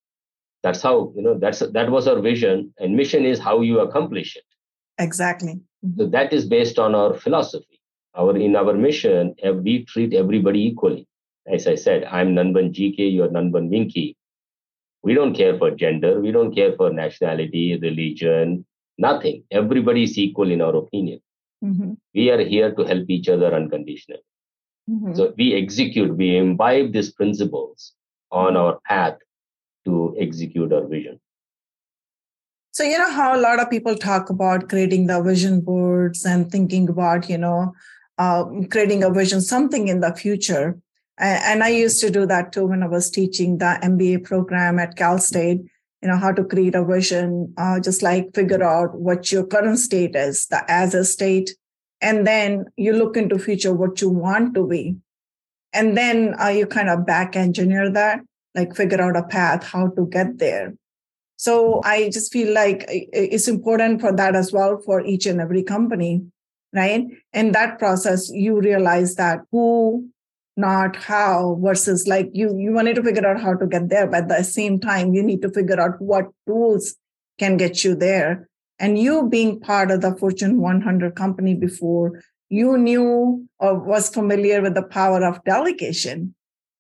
that's 0.63 0.83
how 0.83 1.13
you 1.15 1.23
know 1.23 1.39
that's 1.39 1.61
that 1.61 1.91
was 1.91 2.09
our 2.09 2.21
vision, 2.21 2.73
and 2.79 2.97
mission 2.97 3.25
is 3.25 3.39
how 3.39 3.61
you 3.61 3.81
accomplish 3.81 4.37
it. 4.37 4.45
Exactly. 4.99 5.61
Mm-hmm. 5.85 6.01
So 6.01 6.07
that 6.09 6.33
is 6.33 6.47
based 6.47 6.79
on 6.79 6.95
our 6.95 7.15
philosophy. 7.15 7.81
Our 8.15 8.37
in 8.37 8.57
our 8.57 8.73
mission, 8.73 9.35
we 9.63 9.85
treat 9.85 10.15
everybody 10.15 10.67
equally. 10.67 11.07
As 11.51 11.67
I 11.67 11.75
said, 11.75 12.05
I'm 12.05 12.35
Nanban 12.35 12.73
GK, 12.73 13.13
you're 13.13 13.29
Nanban 13.29 13.71
Vinky. 13.71 14.17
We 15.03 15.15
don't 15.15 15.35
care 15.35 15.57
for 15.57 15.71
gender, 15.71 16.21
we 16.21 16.33
don't 16.33 16.55
care 16.55 16.75
for 16.77 16.91
nationality, 16.91 17.79
religion, 17.81 18.67
nothing. 18.99 19.45
Everybody 19.51 20.03
is 20.05 20.19
equal 20.19 20.51
in 20.51 20.61
our 20.61 20.75
opinion. 20.77 21.21
Mm-hmm. 21.65 21.93
We 22.15 22.31
are 22.31 22.41
here 22.45 22.75
to 22.75 22.85
help 22.85 23.09
each 23.09 23.29
other 23.29 23.55
unconditionally. 23.55 24.23
Mm-hmm. 24.91 25.15
So 25.15 25.35
we 25.37 25.55
execute, 25.55 26.17
we 26.17 26.37
imbibe 26.37 26.93
these 26.93 27.13
principles 27.13 27.93
on 28.31 28.57
our 28.57 28.79
path 28.87 29.19
to 29.85 30.17
execute 30.19 30.73
our 30.73 30.87
vision. 30.87 31.21
So, 32.73 32.85
you 32.85 32.99
know 32.99 33.11
how 33.11 33.35
a 33.35 33.41
lot 33.41 33.59
of 33.59 33.71
people 33.71 33.97
talk 33.97 34.29
about 34.29 34.69
creating 34.69 35.07
the 35.07 35.23
vision 35.23 35.63
boards 35.63 36.27
and 36.27 36.53
thinking 36.53 36.91
about, 36.91 37.31
you 37.31 37.39
know, 37.39 37.73
uh, 38.19 38.45
creating 38.71 39.03
a 39.03 39.11
vision, 39.11 39.41
something 39.41 39.89
in 39.89 40.01
the 40.01 40.15
future. 40.15 40.79
And 41.19 41.63
I 41.63 41.69
used 41.69 42.01
to 42.01 42.11
do 42.11 42.27
that 42.27 42.53
too 42.53 42.67
when 42.67 42.83
I 42.83 42.89
was 42.89 43.11
teaching 43.11 43.59
the 43.59 43.79
MBA 43.83 44.25
program 44.25 44.79
at 44.79 44.97
Cal 44.97 45.19
State, 45.19 45.61
you 46.03 46.09
know, 46.09 46.17
how 46.17 46.33
to 46.33 46.45
create 46.45 46.75
a 46.75 46.85
vision, 46.85 47.55
uh, 47.57 47.81
just 47.81 48.03
like 48.03 48.35
figure 48.35 48.63
out 48.63 48.95
what 48.99 49.33
your 49.33 49.47
current 49.47 49.79
state 49.79 50.15
is, 50.15 50.47
the 50.47 50.63
as 50.71 50.95
a 50.95 51.05
state. 51.05 51.57
And 52.03 52.27
then 52.27 52.67
you 52.77 52.93
look 52.93 53.17
into 53.17 53.39
future 53.39 53.73
what 53.73 54.01
you 54.03 54.11
want 54.11 54.55
to 54.55 54.67
be. 54.67 54.97
And 55.73 55.97
then 55.97 56.35
uh, 56.41 56.49
you 56.49 56.67
kind 56.67 56.91
of 56.91 57.07
back 57.07 57.35
engineer 57.35 57.91
that, 57.91 58.21
like 58.55 58.77
figure 58.77 59.01
out 59.01 59.17
a 59.17 59.23
path, 59.23 59.65
how 59.65 59.89
to 59.89 60.07
get 60.07 60.39
there. 60.39 60.75
So 61.37 61.81
I 61.85 62.09
just 62.11 62.33
feel 62.33 62.53
like 62.53 62.85
it's 62.89 63.49
important 63.49 64.01
for 64.01 64.13
that 64.13 64.35
as 64.35 64.53
well 64.53 64.79
for 64.79 65.05
each 65.05 65.27
and 65.27 65.41
every 65.41 65.63
company, 65.63 66.23
right? 66.73 67.05
In 67.33 67.53
that 67.53 67.79
process, 67.79 68.31
you 68.31 68.59
realize 68.61 69.17
that 69.17 69.41
who, 69.53 70.09
not 70.57 70.97
how, 70.97 71.59
versus 71.63 72.07
like 72.07 72.31
you 72.33 72.57
you 72.59 72.73
wanted 72.73 72.97
to 72.97 73.03
figure 73.03 73.27
out 73.27 73.41
how 73.41 73.55
to 73.55 73.67
get 73.67 73.89
there, 73.89 74.07
but 74.07 74.23
at 74.23 74.29
the 74.29 74.45
same 74.45 74.81
time, 74.81 75.15
you 75.15 75.23
need 75.23 75.43
to 75.43 75.51
figure 75.51 75.81
out 75.81 76.01
what 76.01 76.27
tools 76.47 76.97
can 77.39 77.57
get 77.57 77.85
you 77.85 77.95
there. 77.95 78.49
And 78.79 78.99
you 78.99 79.29
being 79.29 79.61
part 79.61 79.91
of 79.91 80.01
the 80.03 80.15
Fortune 80.17 80.61
100 80.61 81.15
company 81.15 81.55
before, 81.55 82.23
you 82.49 82.77
knew 82.77 83.47
or 83.59 83.79
was 83.79 84.09
familiar 84.09 84.61
with 84.63 84.75
the 84.75 84.83
power 84.83 85.25
of 85.25 85.43
delegation. 85.45 86.35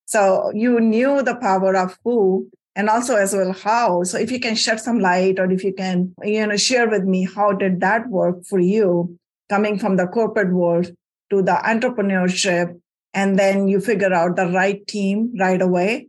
So 0.05 0.53
you 0.55 0.79
knew 0.81 1.23
the 1.23 1.37
power 1.37 1.75
of 1.77 1.99
who 2.05 2.49
and 2.77 2.91
also 2.91 3.17
as 3.17 3.35
well 3.35 3.53
how 3.53 4.03
so 4.05 4.19
if 4.19 4.31
you 4.31 4.39
can 4.39 4.55
shed 4.55 4.79
some 4.79 5.01
light 5.01 5.41
or 5.41 5.51
if 5.51 5.65
you 5.65 5.73
can 5.73 6.15
you 6.23 6.47
know 6.47 6.57
share 6.57 6.89
with 6.89 7.05
me 7.05 7.27
how 7.35 7.51
did 7.53 7.81
that 7.81 8.07
work 8.09 8.45
for 8.45 8.61
you 8.61 9.19
coming 9.49 9.79
from 9.79 9.97
the 9.97 10.07
corporate 10.07 10.53
world 10.53 10.93
to 11.31 11.43
the 11.43 11.59
entrepreneurship 11.65 12.79
and 13.17 13.39
then 13.39 13.67
you 13.69 13.81
figure 13.81 14.13
out 14.13 14.37
the 14.37 14.47
right 14.49 14.87
team 14.87 15.33
right 15.41 15.63
away 15.63 16.09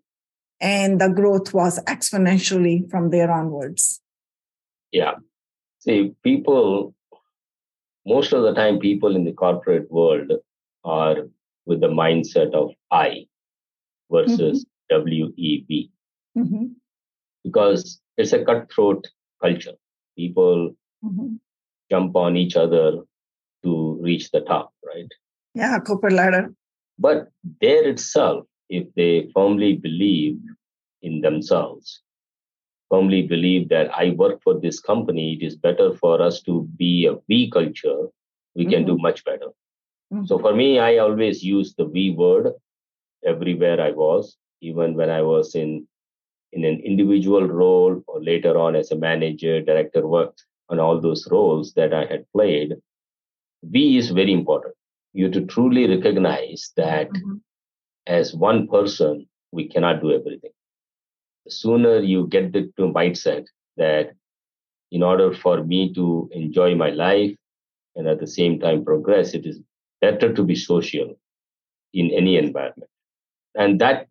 and 0.60 1.02
the 1.02 1.10
growth 1.20 1.54
was 1.54 1.80
exponentially 1.86 2.76
from 2.92 3.10
there 3.12 3.32
onwards 3.32 4.02
yeah 4.92 5.14
see 5.80 6.00
people 6.24 6.94
most 8.06 8.34
of 8.34 8.44
the 8.44 8.54
time 8.54 8.80
people 8.80 9.16
in 9.16 9.26
the 9.26 9.38
corporate 9.44 9.90
world 9.92 10.32
are 10.84 11.18
with 11.66 11.82
the 11.82 11.94
mindset 12.02 12.54
of 12.54 12.72
i 12.92 13.26
versus 14.12 14.66
mm-hmm. 14.66 15.04
w-e-b 15.04 15.92
mm-hmm. 16.38 16.66
because 17.44 18.00
it's 18.18 18.34
a 18.34 18.44
cutthroat 18.44 19.08
culture. 19.42 19.74
People 20.18 20.76
mm-hmm. 21.04 21.36
jump 21.90 22.16
on 22.16 22.36
each 22.36 22.56
other 22.56 23.02
to 23.64 24.00
reach 24.02 24.32
the 24.32 24.42
top, 24.42 24.74
right? 24.86 25.12
Yeah, 25.54 25.80
corporate 25.80 26.14
ladder. 26.14 26.54
But 27.00 27.30
there 27.62 27.88
itself, 27.88 28.46
if 28.70 28.88
they 28.96 29.30
firmly 29.34 29.76
believe 29.76 30.40
in 31.02 31.22
themselves, 31.22 32.02
firmly 32.90 33.22
believe 33.22 33.70
that 33.70 33.92
I 33.96 34.12
work 34.12 34.42
for 34.44 34.60
this 34.60 34.80
company, 34.80 35.34
it 35.34 35.46
is 35.46 35.56
better 35.56 35.94
for 35.96 36.22
us 36.22 36.42
to 36.44 36.68
be 36.78 37.06
a 37.06 37.18
we 37.28 37.50
culture, 37.52 38.08
we 38.56 38.64
mm-hmm. 38.64 38.72
can 38.72 38.86
do 38.86 38.94
mm-hmm. 38.94 39.04
much 39.04 39.24
better. 39.26 39.50
Mm-hmm. 40.14 40.26
So 40.26 40.40
for 40.40 40.56
me, 40.56 40.80
I 40.80 40.98
always 40.98 41.44
use 41.44 41.76
the 41.76 41.86
we 41.86 42.12
word 42.12 42.54
everywhere 43.26 43.80
I 43.82 43.92
was, 43.92 44.38
even 44.62 44.96
when 44.96 45.10
I 45.10 45.22
was 45.22 45.56
in 45.56 45.88
in 46.54 46.64
an 46.64 46.80
individual 46.80 47.46
role 47.46 48.02
or 48.08 48.24
later 48.24 48.58
on 48.58 48.76
as 48.76 48.92
a 48.92 48.96
manager, 48.96 49.62
director, 49.62 50.08
work 50.08 50.34
on 50.70 50.80
all 50.80 51.00
those 51.00 51.28
roles 51.30 51.74
that 51.74 51.94
I 51.94 52.06
had 52.06 52.26
played, 52.32 52.76
we 53.62 53.98
is 53.98 54.12
very 54.12 54.32
important. 54.32 54.74
You 55.18 55.32
to 55.32 55.46
truly 55.48 55.88
recognize 55.88 56.72
that 56.78 57.10
mm-hmm. 57.10 57.38
as 58.06 58.36
one 58.36 58.68
person, 58.68 59.28
we 59.52 59.68
cannot 59.68 60.00
do 60.00 60.12
everything. 60.12 60.52
The 61.46 61.52
sooner 61.52 61.98
you 61.98 62.28
get 62.28 62.54
the 62.54 62.70
mindset 62.78 63.48
that 63.78 64.12
in 64.92 65.02
order 65.02 65.34
for 65.34 65.64
me 65.64 65.92
to 65.96 66.30
enjoy 66.32 66.76
my 66.76 66.92
life 66.92 67.36
and 67.96 68.08
at 68.08 68.20
the 68.20 68.28
same 68.28 68.60
time 68.60 68.86
progress, 68.86 69.34
it 69.34 69.48
is 69.48 69.60
better 70.02 70.32
to 70.34 70.44
be 70.44 70.56
social 70.56 71.18
in 71.94 72.12
any 72.12 72.38
environment. 72.38 72.92
And 73.56 73.82
that 73.82 74.08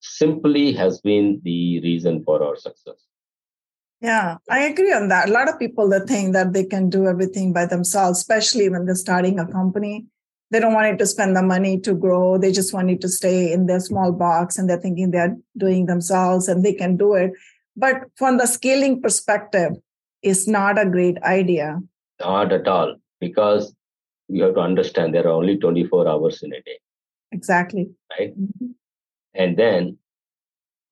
simply 0.00 0.72
has 0.74 1.00
been 1.00 1.40
the 1.44 1.80
reason 1.80 2.22
for 2.24 2.42
our 2.44 2.56
success. 2.56 3.06
Yeah, 4.02 4.36
I 4.50 4.64
agree 4.64 4.92
on 4.92 5.08
that. 5.08 5.30
A 5.30 5.32
lot 5.32 5.48
of 5.48 5.58
people 5.58 5.88
that 5.90 6.08
think 6.08 6.34
that 6.34 6.52
they 6.52 6.64
can 6.64 6.90
do 6.90 7.06
everything 7.06 7.54
by 7.54 7.64
themselves, 7.64 8.18
especially 8.18 8.68
when 8.68 8.84
they're 8.84 8.96
starting 8.96 9.38
a 9.38 9.46
company, 9.46 10.08
they 10.52 10.60
don't 10.60 10.74
want 10.74 10.86
it 10.86 10.98
to 10.98 11.06
spend 11.06 11.34
the 11.34 11.42
money 11.42 11.80
to 11.80 11.94
grow. 11.94 12.36
They 12.36 12.52
just 12.52 12.74
want 12.74 12.90
it 12.90 13.00
to 13.00 13.08
stay 13.08 13.50
in 13.50 13.66
their 13.66 13.80
small 13.80 14.12
box 14.12 14.58
and 14.58 14.68
they're 14.68 14.78
thinking 14.78 15.10
they're 15.10 15.34
doing 15.56 15.86
themselves 15.86 16.46
and 16.46 16.62
they 16.62 16.74
can 16.74 16.98
do 16.98 17.14
it. 17.14 17.32
But 17.74 18.02
from 18.16 18.36
the 18.36 18.46
scaling 18.46 19.00
perspective, 19.00 19.72
it's 20.20 20.46
not 20.46 20.78
a 20.78 20.84
great 20.84 21.16
idea. 21.22 21.80
Not 22.20 22.52
at 22.52 22.68
all, 22.68 22.96
because 23.18 23.74
you 24.28 24.42
have 24.44 24.54
to 24.54 24.60
understand 24.60 25.14
there 25.14 25.26
are 25.26 25.30
only 25.30 25.56
24 25.56 26.06
hours 26.06 26.42
in 26.42 26.52
a 26.52 26.60
day. 26.60 26.78
Exactly. 27.32 27.90
Right. 28.10 28.38
Mm-hmm. 28.38 28.72
And 29.34 29.56
then 29.56 29.96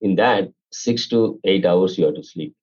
in 0.01 0.15
that, 0.15 0.51
six 0.71 1.07
to 1.09 1.39
eight 1.43 1.65
hours 1.65 1.99
you 1.99 2.05
have 2.05 2.15
to 2.15 2.23
sleep. 2.23 2.55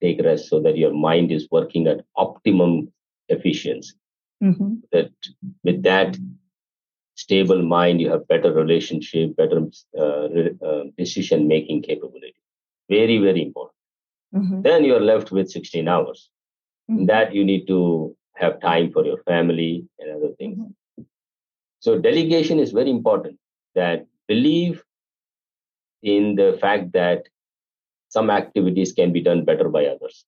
Take 0.00 0.20
rest 0.22 0.48
so 0.48 0.60
that 0.60 0.78
your 0.78 0.94
mind 0.94 1.32
is 1.32 1.48
working 1.50 1.88
at 1.88 2.04
optimum 2.14 2.92
efficiency. 3.28 3.94
Mm-hmm. 4.42 4.74
That 4.92 5.10
with 5.64 5.82
that 5.82 6.16
stable 7.14 7.62
mind, 7.62 8.00
you 8.00 8.10
have 8.10 8.28
better 8.28 8.52
relationship, 8.52 9.36
better 9.36 9.66
uh, 9.98 10.28
uh, 10.64 10.84
decision 10.96 11.48
making 11.48 11.82
capability. 11.82 12.34
Very, 12.88 13.18
very 13.18 13.42
important. 13.42 13.74
Mm-hmm. 14.34 14.62
Then 14.62 14.84
you 14.84 14.94
are 14.94 15.00
left 15.00 15.32
with 15.32 15.50
16 15.50 15.88
hours. 15.88 16.30
Mm-hmm. 16.90 17.06
That 17.06 17.34
you 17.34 17.44
need 17.44 17.66
to 17.66 18.16
have 18.34 18.60
time 18.60 18.92
for 18.92 19.04
your 19.04 19.18
family 19.24 19.86
and 19.98 20.10
other 20.10 20.34
things. 20.38 20.58
Mm-hmm. 20.58 21.02
So 21.80 21.98
delegation 21.98 22.58
is 22.58 22.72
very 22.72 22.90
important. 22.90 23.38
That 23.74 24.06
believe 24.26 24.82
in 26.02 26.36
the 26.36 26.58
fact 26.60 26.92
that 26.92 27.28
some 28.08 28.30
activities 28.30 28.92
can 28.92 29.12
be 29.12 29.20
done 29.20 29.44
better 29.44 29.68
by 29.68 29.86
others 29.86 30.24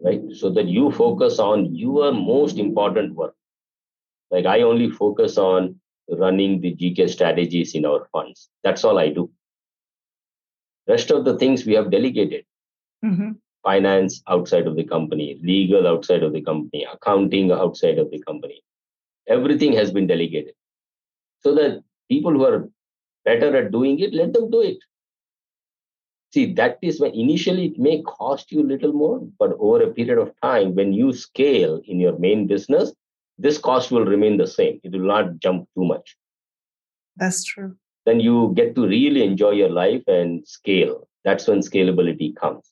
right? 0.00 0.20
So 0.32 0.50
that 0.50 0.66
you 0.66 0.90
focus 0.92 1.38
on 1.38 1.74
your 1.74 2.12
most 2.12 2.58
important 2.58 3.14
work. 3.14 3.34
Like 4.30 4.46
i 4.46 4.62
only 4.62 4.90
focus 4.90 5.38
on 5.38 5.80
running 6.10 6.60
the 6.60 6.74
gk 6.74 7.08
strategies 7.10 7.74
in 7.74 7.84
our 7.84 8.06
funds. 8.12 8.48
That's 8.64 8.84
all 8.84 8.98
i 8.98 9.08
do. 9.08 9.30
Rest 10.86 11.10
of 11.10 11.24
the 11.24 11.36
things 11.38 11.66
we 11.66 11.74
have 11.74 11.90
delegated. 11.90 12.44
Mm-hmm. 13.04 13.30
finance 13.62 14.22
outside 14.28 14.66
of 14.66 14.74
the 14.74 14.82
company 14.82 15.38
legal 15.42 15.86
outside 15.86 16.24
of 16.24 16.32
the 16.32 16.40
company 16.42 16.84
accounting 16.92 17.52
outside 17.52 17.98
of 17.98 18.10
the 18.10 18.18
company. 18.20 18.60
Everything 19.28 19.72
has 19.74 19.92
been 19.92 20.08
delegated. 20.08 20.54
So 21.44 21.54
that 21.54 21.82
people 22.08 22.32
who 22.32 22.44
are 22.44 22.68
better 23.24 23.56
at 23.56 23.70
doing 23.70 24.00
it, 24.00 24.14
let 24.14 24.32
them 24.32 24.50
do 24.50 24.62
it. 24.62 24.78
See, 26.30 26.52
that 26.54 26.78
is 26.82 27.00
when 27.00 27.12
initially 27.12 27.66
it 27.66 27.78
may 27.78 28.02
cost 28.02 28.52
you 28.52 28.60
a 28.60 28.70
little 28.70 28.92
more, 28.92 29.20
but 29.38 29.52
over 29.58 29.82
a 29.82 29.92
period 29.92 30.18
of 30.18 30.32
time, 30.42 30.74
when 30.74 30.92
you 30.92 31.12
scale 31.12 31.80
in 31.86 31.98
your 31.98 32.18
main 32.18 32.46
business, 32.46 32.92
this 33.38 33.56
cost 33.56 33.90
will 33.90 34.04
remain 34.04 34.36
the 34.36 34.46
same. 34.46 34.80
It 34.82 34.92
will 34.92 35.06
not 35.06 35.38
jump 35.38 35.68
too 35.74 35.84
much. 35.84 36.16
That's 37.16 37.44
true. 37.44 37.76
Then 38.04 38.20
you 38.20 38.52
get 38.54 38.74
to 38.74 38.86
really 38.86 39.22
enjoy 39.22 39.52
your 39.52 39.70
life 39.70 40.02
and 40.06 40.46
scale. 40.46 41.08
That's 41.24 41.46
when 41.46 41.60
scalability 41.60 42.36
comes. 42.36 42.70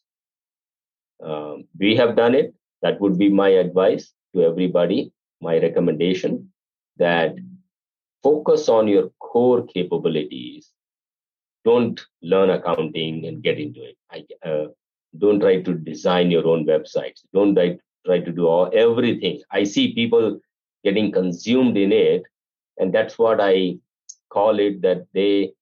Um, 1.23 1.65
we 1.79 1.97
have 1.97 2.17
done 2.17 2.35
it. 2.35 2.55
That 2.83 3.01
would 3.01 3.19
be 3.19 3.31
my 3.31 3.49
advice 3.49 4.13
to 4.35 4.43
everybody, 4.43 5.13
my 5.41 5.59
recommendation 5.59 6.53
that 6.99 7.37
focus 8.23 8.69
on 8.69 8.89
your 8.89 9.11
core 9.19 9.67
capabilities. 9.67 10.71
Don't 11.67 12.01
learn 12.23 12.51
accounting 12.51 13.27
and 13.27 13.43
get 13.43 13.59
into 13.59 13.83
it. 13.83 13.97
I, 14.11 14.25
uh, 14.49 14.67
don't 15.19 15.41
try 15.41 15.63
to 15.63 15.75
design 15.75 16.31
your 16.31 16.47
own 16.47 16.65
websites. 16.65 17.23
Don't 17.35 17.55
try, 17.57 17.77
try 18.07 18.21
to 18.21 18.33
do 18.33 18.47
all, 18.47 18.71
everything. 18.73 19.43
I 19.51 19.65
see 19.65 19.93
people 19.93 20.39
getting 20.85 21.11
consumed 21.11 21.77
in 21.77 21.91
it, 21.93 22.23
and 22.79 22.95
that's 22.95 23.19
what 23.19 23.41
I 23.41 23.79
call 24.31 24.61
it 24.61 24.81
that 24.83 25.07
they 25.13 25.53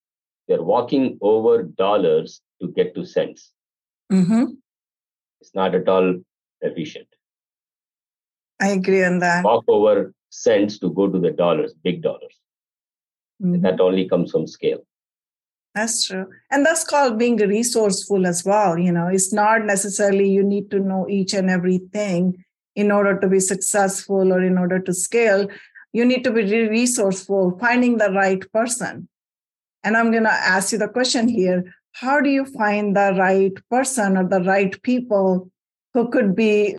they're 0.46 0.62
walking 0.62 1.16
over 1.22 1.62
dollars 1.62 2.42
to 2.60 2.68
get 2.68 2.94
to 2.96 3.04
cents. 3.06 3.52
Mm-hmm. 4.12 4.44
It's 5.40 5.54
not 5.54 5.74
at 5.74 5.88
all 5.88 6.20
efficient. 6.60 7.08
I 8.60 8.68
agree 8.68 9.04
on 9.04 9.20
that. 9.20 9.44
Walk 9.44 9.64
over 9.68 10.12
cents 10.28 10.78
to 10.80 10.90
go 10.90 11.08
to 11.08 11.18
the 11.18 11.30
dollars, 11.30 11.72
big 11.82 12.02
dollars. 12.02 12.36
Mhm. 13.42 13.62
That 13.62 13.80
only 13.80 14.08
comes 14.08 14.32
from 14.32 14.46
scale. 14.46 14.84
That's 15.74 16.06
true. 16.06 16.26
And 16.50 16.64
that's 16.64 16.84
called 16.84 17.18
being 17.18 17.36
resourceful 17.36 18.26
as 18.26 18.44
well. 18.44 18.78
You 18.78 18.92
know, 18.92 19.08
it's 19.08 19.32
not 19.32 19.64
necessarily 19.64 20.28
you 20.30 20.44
need 20.44 20.70
to 20.70 20.78
know 20.78 21.08
each 21.08 21.34
and 21.34 21.50
everything 21.50 22.44
in 22.76 22.92
order 22.92 23.18
to 23.18 23.28
be 23.28 23.40
successful 23.40 24.32
or 24.32 24.40
in 24.40 24.56
order 24.56 24.78
to 24.78 24.94
scale. 24.94 25.48
You 25.92 26.04
need 26.04 26.22
to 26.24 26.30
be 26.30 26.42
resourceful, 26.68 27.58
finding 27.58 27.98
the 27.98 28.10
right 28.10 28.40
person. 28.52 29.08
And 29.82 29.96
I'm 29.96 30.12
going 30.12 30.24
to 30.24 30.32
ask 30.32 30.72
you 30.72 30.78
the 30.78 30.88
question 30.88 31.28
here 31.28 31.74
How 31.92 32.20
do 32.20 32.30
you 32.30 32.44
find 32.44 32.96
the 32.96 33.14
right 33.18 33.52
person 33.68 34.16
or 34.16 34.28
the 34.28 34.42
right 34.42 34.80
people 34.82 35.50
who 35.92 36.08
could 36.08 36.36
be 36.36 36.76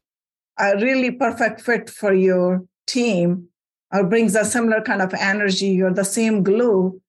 a 0.57 0.75
really 0.77 1.11
perfect 1.11 1.61
fit 1.61 1.89
for 1.89 2.13
your 2.13 2.63
team 2.87 3.49
or 3.93 4.05
brings 4.05 4.35
a 4.35 4.45
similar 4.45 4.81
kind 4.81 5.01
of 5.01 5.13
energy 5.13 5.81
or 5.81 5.93
the 5.93 6.05
same 6.05 6.43
glue 6.43 7.01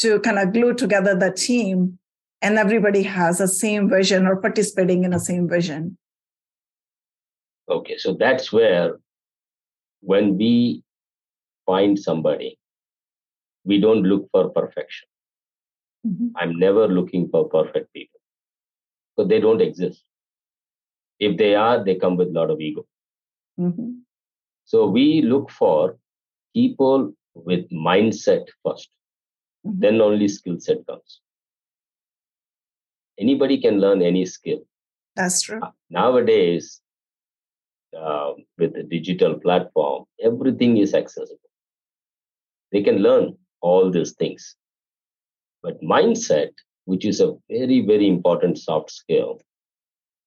to 0.00 0.20
kind 0.20 0.38
of 0.38 0.52
glue 0.52 0.74
together 0.74 1.14
the 1.14 1.32
team 1.32 1.98
and 2.42 2.58
everybody 2.58 3.02
has 3.02 3.40
a 3.40 3.48
same 3.48 3.88
vision 3.88 4.26
or 4.26 4.36
participating 4.36 5.04
in 5.04 5.10
the 5.10 5.20
same 5.20 5.48
vision 5.48 5.96
Okay, 7.70 7.96
so 7.98 8.14
that's 8.14 8.52
where 8.52 8.98
when 10.00 10.36
we 10.36 10.82
find 11.66 11.98
somebody, 11.98 12.58
we 13.64 13.80
don't 13.80 14.02
look 14.02 14.28
for 14.32 14.48
perfection. 14.48 15.08
I'm 16.36 16.58
never 16.58 16.88
looking 16.88 17.28
for 17.28 17.48
perfect 17.48 17.92
people. 17.92 18.20
So 19.16 19.24
they 19.24 19.40
don't 19.40 19.60
exist. 19.60 20.02
If 21.20 21.36
they 21.36 21.54
are, 21.54 21.84
they 21.84 21.94
come 21.94 22.16
with 22.16 22.28
a 22.28 22.32
lot 22.32 22.50
of 22.50 22.60
ego. 22.60 22.86
Mhm. 23.58 24.00
So 24.64 24.86
we 24.86 25.22
look 25.22 25.50
for 25.50 25.98
people 26.54 27.12
with 27.34 27.68
mindset 27.70 28.48
1st 28.64 28.90
Mhm. 28.90 28.99
Then 29.64 30.00
only 30.00 30.28
skill 30.28 30.58
set 30.58 30.86
comes. 30.86 31.20
Anybody 33.18 33.60
can 33.60 33.80
learn 33.80 34.02
any 34.02 34.24
skill. 34.24 34.60
that's 35.16 35.42
true 35.42 35.60
Nowadays, 35.90 36.80
uh, 37.98 38.32
with 38.58 38.74
the 38.74 38.84
digital 38.84 39.38
platform, 39.38 40.04
everything 40.22 40.76
is 40.76 40.94
accessible. 40.94 41.50
They 42.72 42.82
can 42.82 42.98
learn 42.98 43.36
all 43.60 43.90
these 43.90 44.12
things. 44.12 44.56
But 45.62 45.82
mindset, 45.82 46.50
which 46.84 47.04
is 47.04 47.20
a 47.20 47.34
very, 47.50 47.80
very 47.84 48.06
important 48.08 48.58
soft 48.58 48.90
skill, 48.90 49.40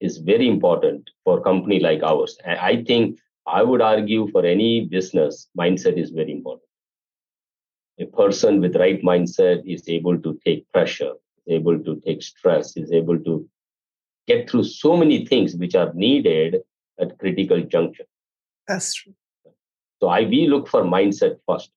is 0.01 0.17
very 0.17 0.47
important 0.47 1.09
for 1.23 1.39
a 1.39 1.41
company 1.41 1.79
like 1.79 2.03
ours. 2.03 2.37
I 2.45 2.83
think 2.85 3.19
I 3.47 3.63
would 3.63 3.81
argue 3.81 4.29
for 4.31 4.45
any 4.45 4.85
business, 4.85 5.47
mindset 5.57 5.97
is 5.97 6.11
very 6.11 6.31
important. 6.31 6.67
A 7.99 8.05
person 8.05 8.59
with 8.59 8.75
right 8.75 9.01
mindset 9.01 9.61
is 9.65 9.87
able 9.87 10.19
to 10.19 10.39
take 10.45 10.71
pressure, 10.71 11.13
is 11.45 11.55
able 11.55 11.79
to 11.79 12.01
take 12.05 12.23
stress, 12.23 12.75
is 12.75 12.91
able 12.91 13.19
to 13.19 13.47
get 14.27 14.49
through 14.49 14.63
so 14.63 14.97
many 14.97 15.25
things 15.25 15.55
which 15.55 15.75
are 15.75 15.93
needed 15.93 16.61
at 16.99 17.17
critical 17.19 17.61
juncture. 17.61 18.05
that's 18.67 18.93
true 18.93 19.13
So 20.01 20.07
I 20.07 20.21
we 20.21 20.47
look 20.47 20.67
for 20.67 20.83
mindset 20.83 21.37
first. 21.47 21.71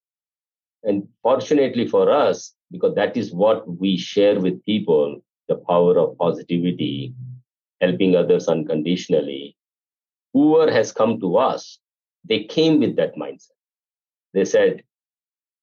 And 0.82 1.08
fortunately 1.22 1.86
for 1.86 2.10
us, 2.10 2.54
because 2.70 2.94
that 2.94 3.16
is 3.16 3.32
what 3.32 3.68
we 3.80 3.96
share 3.96 4.40
with 4.40 4.64
people, 4.64 5.20
the 5.48 5.56
power 5.56 5.98
of 5.98 6.16
positivity, 6.18 7.14
helping 7.80 8.16
others 8.16 8.48
unconditionally. 8.48 9.56
Whoever 10.32 10.70
has 10.72 10.92
come 10.92 11.20
to 11.20 11.36
us, 11.36 11.78
they 12.24 12.44
came 12.44 12.80
with 12.80 12.96
that 12.96 13.16
mindset. 13.16 13.50
They 14.34 14.44
said, 14.44 14.82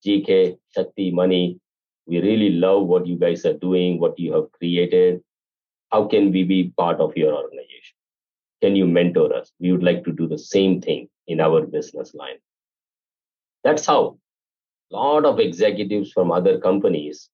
GK, 0.05 0.57
Shakti, 0.75 1.11
Money, 1.11 1.59
we 2.05 2.21
really 2.21 2.49
love 2.51 2.87
what 2.87 3.07
you 3.07 3.17
guys 3.17 3.45
are 3.45 3.53
doing, 3.57 3.99
what 3.99 4.19
you 4.19 4.33
have 4.33 4.51
created. 4.51 5.21
How 5.91 6.05
can 6.05 6.31
we 6.31 6.43
be 6.43 6.73
part 6.77 6.99
of 6.99 7.15
your 7.15 7.33
organization? 7.33 7.95
Can 8.61 8.75
you 8.75 8.85
mentor 8.85 9.33
us? 9.33 9.51
We 9.59 9.71
would 9.71 9.83
like 9.83 10.03
to 10.05 10.11
do 10.11 10.27
the 10.27 10.37
same 10.37 10.81
thing 10.81 11.09
in 11.27 11.39
our 11.39 11.65
business 11.65 12.13
line. 12.13 12.37
That's 13.63 13.85
how 13.85 14.17
a 14.91 14.95
lot 14.95 15.25
of 15.25 15.39
executives 15.39 16.11
from 16.11 16.31
other 16.31 16.59
companies 16.59 17.29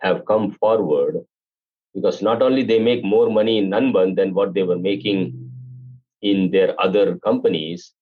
have 0.00 0.26
come 0.26 0.52
forward 0.52 1.24
because 1.94 2.22
not 2.22 2.42
only 2.42 2.64
they 2.64 2.78
make 2.78 3.04
more 3.04 3.30
money 3.30 3.58
in 3.58 3.70
Nanban 3.70 4.16
than 4.16 4.34
what 4.34 4.54
they 4.54 4.62
were 4.62 4.78
making 4.78 5.50
in 6.20 6.50
their 6.50 6.78
other 6.80 7.16
companies, 7.18 7.92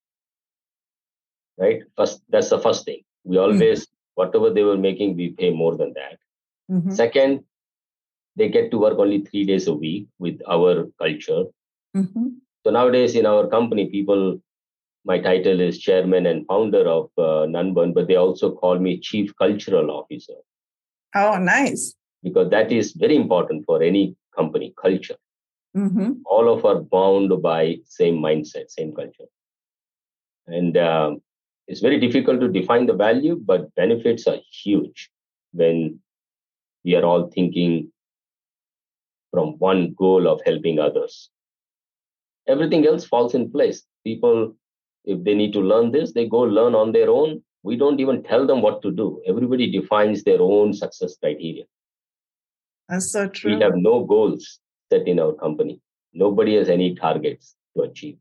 right? 1.59 1.83
First, 1.97 2.23
that's 2.29 2.51
the 2.51 2.59
first 2.59 2.85
thing. 2.85 3.03
We 3.25 3.39
always, 3.39 3.87
whatever 4.15 4.51
they 4.51 4.63
were 4.63 4.77
making, 4.77 5.17
we 5.17 5.31
pay 5.31 5.51
more 5.51 5.77
than 5.77 5.93
that. 5.95 6.19
Mhm. 6.71 6.93
Second, 6.93 7.45
they 8.37 8.49
get 8.49 8.71
to 8.71 8.79
work 8.79 8.99
only 8.99 9.21
three 9.23 9.45
days 9.45 9.67
a 9.67 9.75
week 9.75 10.07
with 10.19 10.41
our 10.49 10.87
culture. 10.99 11.45
Mhm. 11.97 12.37
So 12.65 12.71
nowadays 12.71 13.15
in 13.15 13.27
our 13.27 13.47
company, 13.49 13.87
people, 13.87 14.41
my 15.05 15.19
title 15.19 15.61
is 15.61 15.79
chairman 15.79 16.27
and 16.27 16.47
founder 16.47 16.87
of 16.87 17.11
uh, 17.19 17.47
Nanban, 17.47 17.95
but 17.95 18.07
they 18.07 18.17
also 18.17 18.55
call 18.55 18.79
me 18.79 18.99
chief 18.99 19.35
cultural 19.37 19.91
officer 19.91 20.35
oh 21.17 21.37
nice 21.39 21.95
because 22.23 22.51
that 22.51 22.71
is 22.71 22.93
very 22.93 23.17
important 23.17 23.65
for 23.65 23.83
any 23.83 24.15
company 24.37 24.73
culture. 24.81 25.17
Mhm. 25.77 26.21
All 26.25 26.53
of 26.53 26.65
are 26.65 26.81
bound 26.81 27.41
by 27.43 27.79
same 27.85 28.19
mindset, 28.19 28.71
same 28.71 28.93
culture, 28.93 29.29
and 30.47 30.77
um, 30.77 31.23
it's 31.67 31.81
very 31.81 32.01
difficult 32.01 32.41
to 32.41 32.49
define 32.49 32.87
the 32.87 32.95
value, 32.95 33.41
but 33.45 33.75
benefits 33.75 34.27
are 34.27 34.39
huge 34.51 35.11
when 35.53 36.01
we 36.85 36.97
are 36.97 37.05
all 37.05 37.29
thinking 37.29 37.93
from 39.31 39.59
one 39.59 39.95
goal 39.97 40.27
of 40.27 40.41
helping 40.45 40.79
others. 40.79 41.31
Everything 42.49 42.87
else 42.87 43.05
falls 43.05 43.35
in 43.35 43.51
place. 43.51 43.85
People, 44.05 44.57
if 45.05 45.23
they 45.23 45.35
need 45.35 45.53
to 45.53 45.61
learn 45.61 45.93
this, 45.93 46.13
they 46.13 46.27
go 46.27 46.41
learn 46.41 46.75
on 46.75 46.91
their 46.93 47.11
own. 47.11 47.43
We 47.63 47.77
don't 47.77 48.01
even 48.01 48.23
tell 48.23 48.47
them 48.47 48.63
what 48.63 48.83
to 48.83 48.91
do. 48.91 49.23
Everybody 49.27 49.71
defines 49.71 50.25
their 50.25 50.41
own 50.41 50.73
success 50.73 51.17
criteria. 51.23 51.65
that's 52.89 53.13
so 53.13 53.29
true 53.29 53.55
We 53.55 53.63
have 53.63 53.77
no 53.77 54.05
goals 54.05 54.59
set 54.91 55.07
in 55.07 55.21
our 55.21 55.35
company. 55.35 55.81
Nobody 56.13 56.57
has 56.57 56.69
any 56.69 56.95
targets 56.97 57.55
to 57.77 57.83
achieve. 57.83 58.19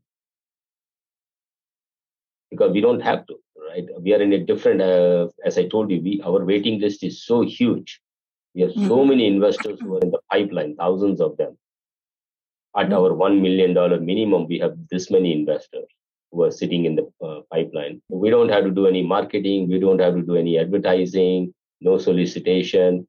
Because 2.50 2.72
we 2.72 2.80
don't 2.80 3.00
have 3.00 3.26
to, 3.28 3.36
right? 3.68 3.86
We 4.00 4.12
are 4.14 4.20
in 4.20 4.32
a 4.32 4.38
different, 4.38 4.80
uh, 4.82 5.28
as 5.44 5.56
I 5.58 5.68
told 5.68 5.90
you, 5.90 6.00
we 6.00 6.20
our 6.24 6.44
waiting 6.44 6.80
list 6.80 7.04
is 7.04 7.24
so 7.24 7.42
huge. 7.42 8.00
We 8.54 8.62
have 8.62 8.72
so 8.72 8.96
Mhm. 8.98 9.08
many 9.10 9.26
investors 9.26 9.78
who 9.80 9.96
are 9.96 10.00
in 10.00 10.10
the 10.10 10.20
pipeline, 10.32 10.74
thousands 10.76 11.20
of 11.20 11.36
them. 11.36 11.56
At 12.76 12.88
Mhm. 12.88 12.96
our 12.98 13.10
$1 13.14 13.40
million 13.40 14.04
minimum, 14.04 14.46
we 14.48 14.58
have 14.58 14.76
this 14.88 15.10
many 15.10 15.32
investors 15.32 15.88
who 16.32 16.42
are 16.42 16.50
sitting 16.50 16.84
in 16.84 16.94
the 16.96 17.06
uh, 17.28 17.40
pipeline. 17.52 18.02
We 18.08 18.30
don't 18.30 18.48
have 18.48 18.64
to 18.64 18.70
do 18.70 18.86
any 18.86 19.02
marketing. 19.02 19.68
We 19.68 19.78
don't 19.78 20.00
have 20.00 20.14
to 20.14 20.22
do 20.22 20.36
any 20.36 20.58
advertising, 20.58 21.54
no 21.80 21.98
solicitation. 21.98 23.06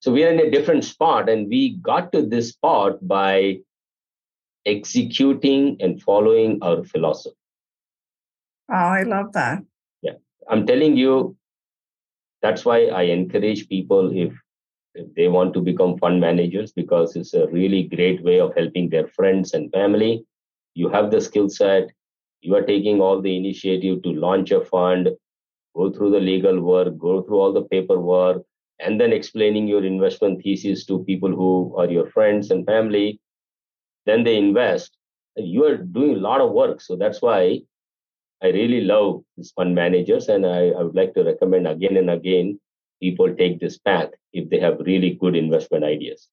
So 0.00 0.12
we 0.12 0.24
are 0.24 0.32
in 0.32 0.40
a 0.40 0.50
different 0.50 0.84
spot, 0.84 1.28
and 1.28 1.48
we 1.48 1.60
got 1.90 2.12
to 2.12 2.22
this 2.22 2.48
spot 2.50 3.06
by 3.06 3.60
executing 4.66 5.76
and 5.80 6.00
following 6.02 6.58
our 6.62 6.82
philosophy. 6.84 7.36
Oh 8.72 8.90
i 9.00 9.02
love 9.02 9.32
that 9.32 9.62
Yeah. 10.02 10.16
I'm 10.50 10.66
telling 10.66 10.96
you, 10.96 11.36
that's 12.42 12.64
why 12.64 12.86
I 12.86 13.02
encourage 13.02 13.68
people 13.68 14.10
if, 14.16 14.32
if 14.94 15.14
they 15.14 15.28
want 15.28 15.54
to 15.54 15.60
become 15.60 15.98
fund 15.98 16.20
managers 16.20 16.72
because 16.72 17.16
it's 17.16 17.34
a 17.34 17.46
really 17.48 17.84
great 17.84 18.22
way 18.22 18.40
of 18.40 18.54
helping 18.56 18.88
their 18.90 19.08
friends 19.08 19.54
and 19.54 19.70
family. 19.72 20.24
You 20.74 20.88
have 20.90 21.10
the 21.10 21.20
skill 21.20 21.48
set, 21.48 21.90
you 22.40 22.54
are 22.56 22.62
taking 22.62 23.00
all 23.00 23.20
the 23.20 23.36
initiative 23.36 24.02
to 24.02 24.10
launch 24.12 24.50
a 24.50 24.64
fund, 24.64 25.08
go 25.76 25.90
through 25.92 26.10
the 26.12 26.20
legal 26.20 26.60
work, 26.60 26.98
go 26.98 27.22
through 27.22 27.38
all 27.40 27.52
the 27.52 27.62
paperwork, 27.64 28.42
and 28.80 29.00
then 29.00 29.12
explaining 29.12 29.68
your 29.68 29.84
investment 29.84 30.42
thesis 30.42 30.84
to 30.86 31.04
people 31.04 31.30
who 31.30 31.74
are 31.78 31.90
your 31.90 32.08
friends 32.10 32.50
and 32.50 32.66
family, 32.66 33.20
then 34.06 34.24
they 34.24 34.36
invest. 34.36 34.96
You 35.36 35.64
are 35.66 35.76
doing 35.76 36.16
a 36.16 36.20
lot 36.20 36.40
of 36.40 36.52
work. 36.52 36.80
So 36.80 36.96
that's 36.96 37.22
why 37.22 37.60
I 38.42 38.48
really 38.48 38.80
love 38.80 39.22
these 39.36 39.52
fund 39.52 39.74
managers, 39.74 40.28
and 40.28 40.44
I, 40.44 40.68
I 40.70 40.82
would 40.82 40.96
like 40.96 41.14
to 41.14 41.22
recommend 41.22 41.68
again 41.68 41.96
and 41.96 42.10
again 42.10 42.58
people 43.00 43.34
take 43.34 43.60
this 43.60 43.78
path 43.78 44.10
if 44.32 44.48
they 44.50 44.60
have 44.60 44.78
really 44.80 45.18
good 45.20 45.36
investment 45.36 45.84
ideas. 45.84 46.28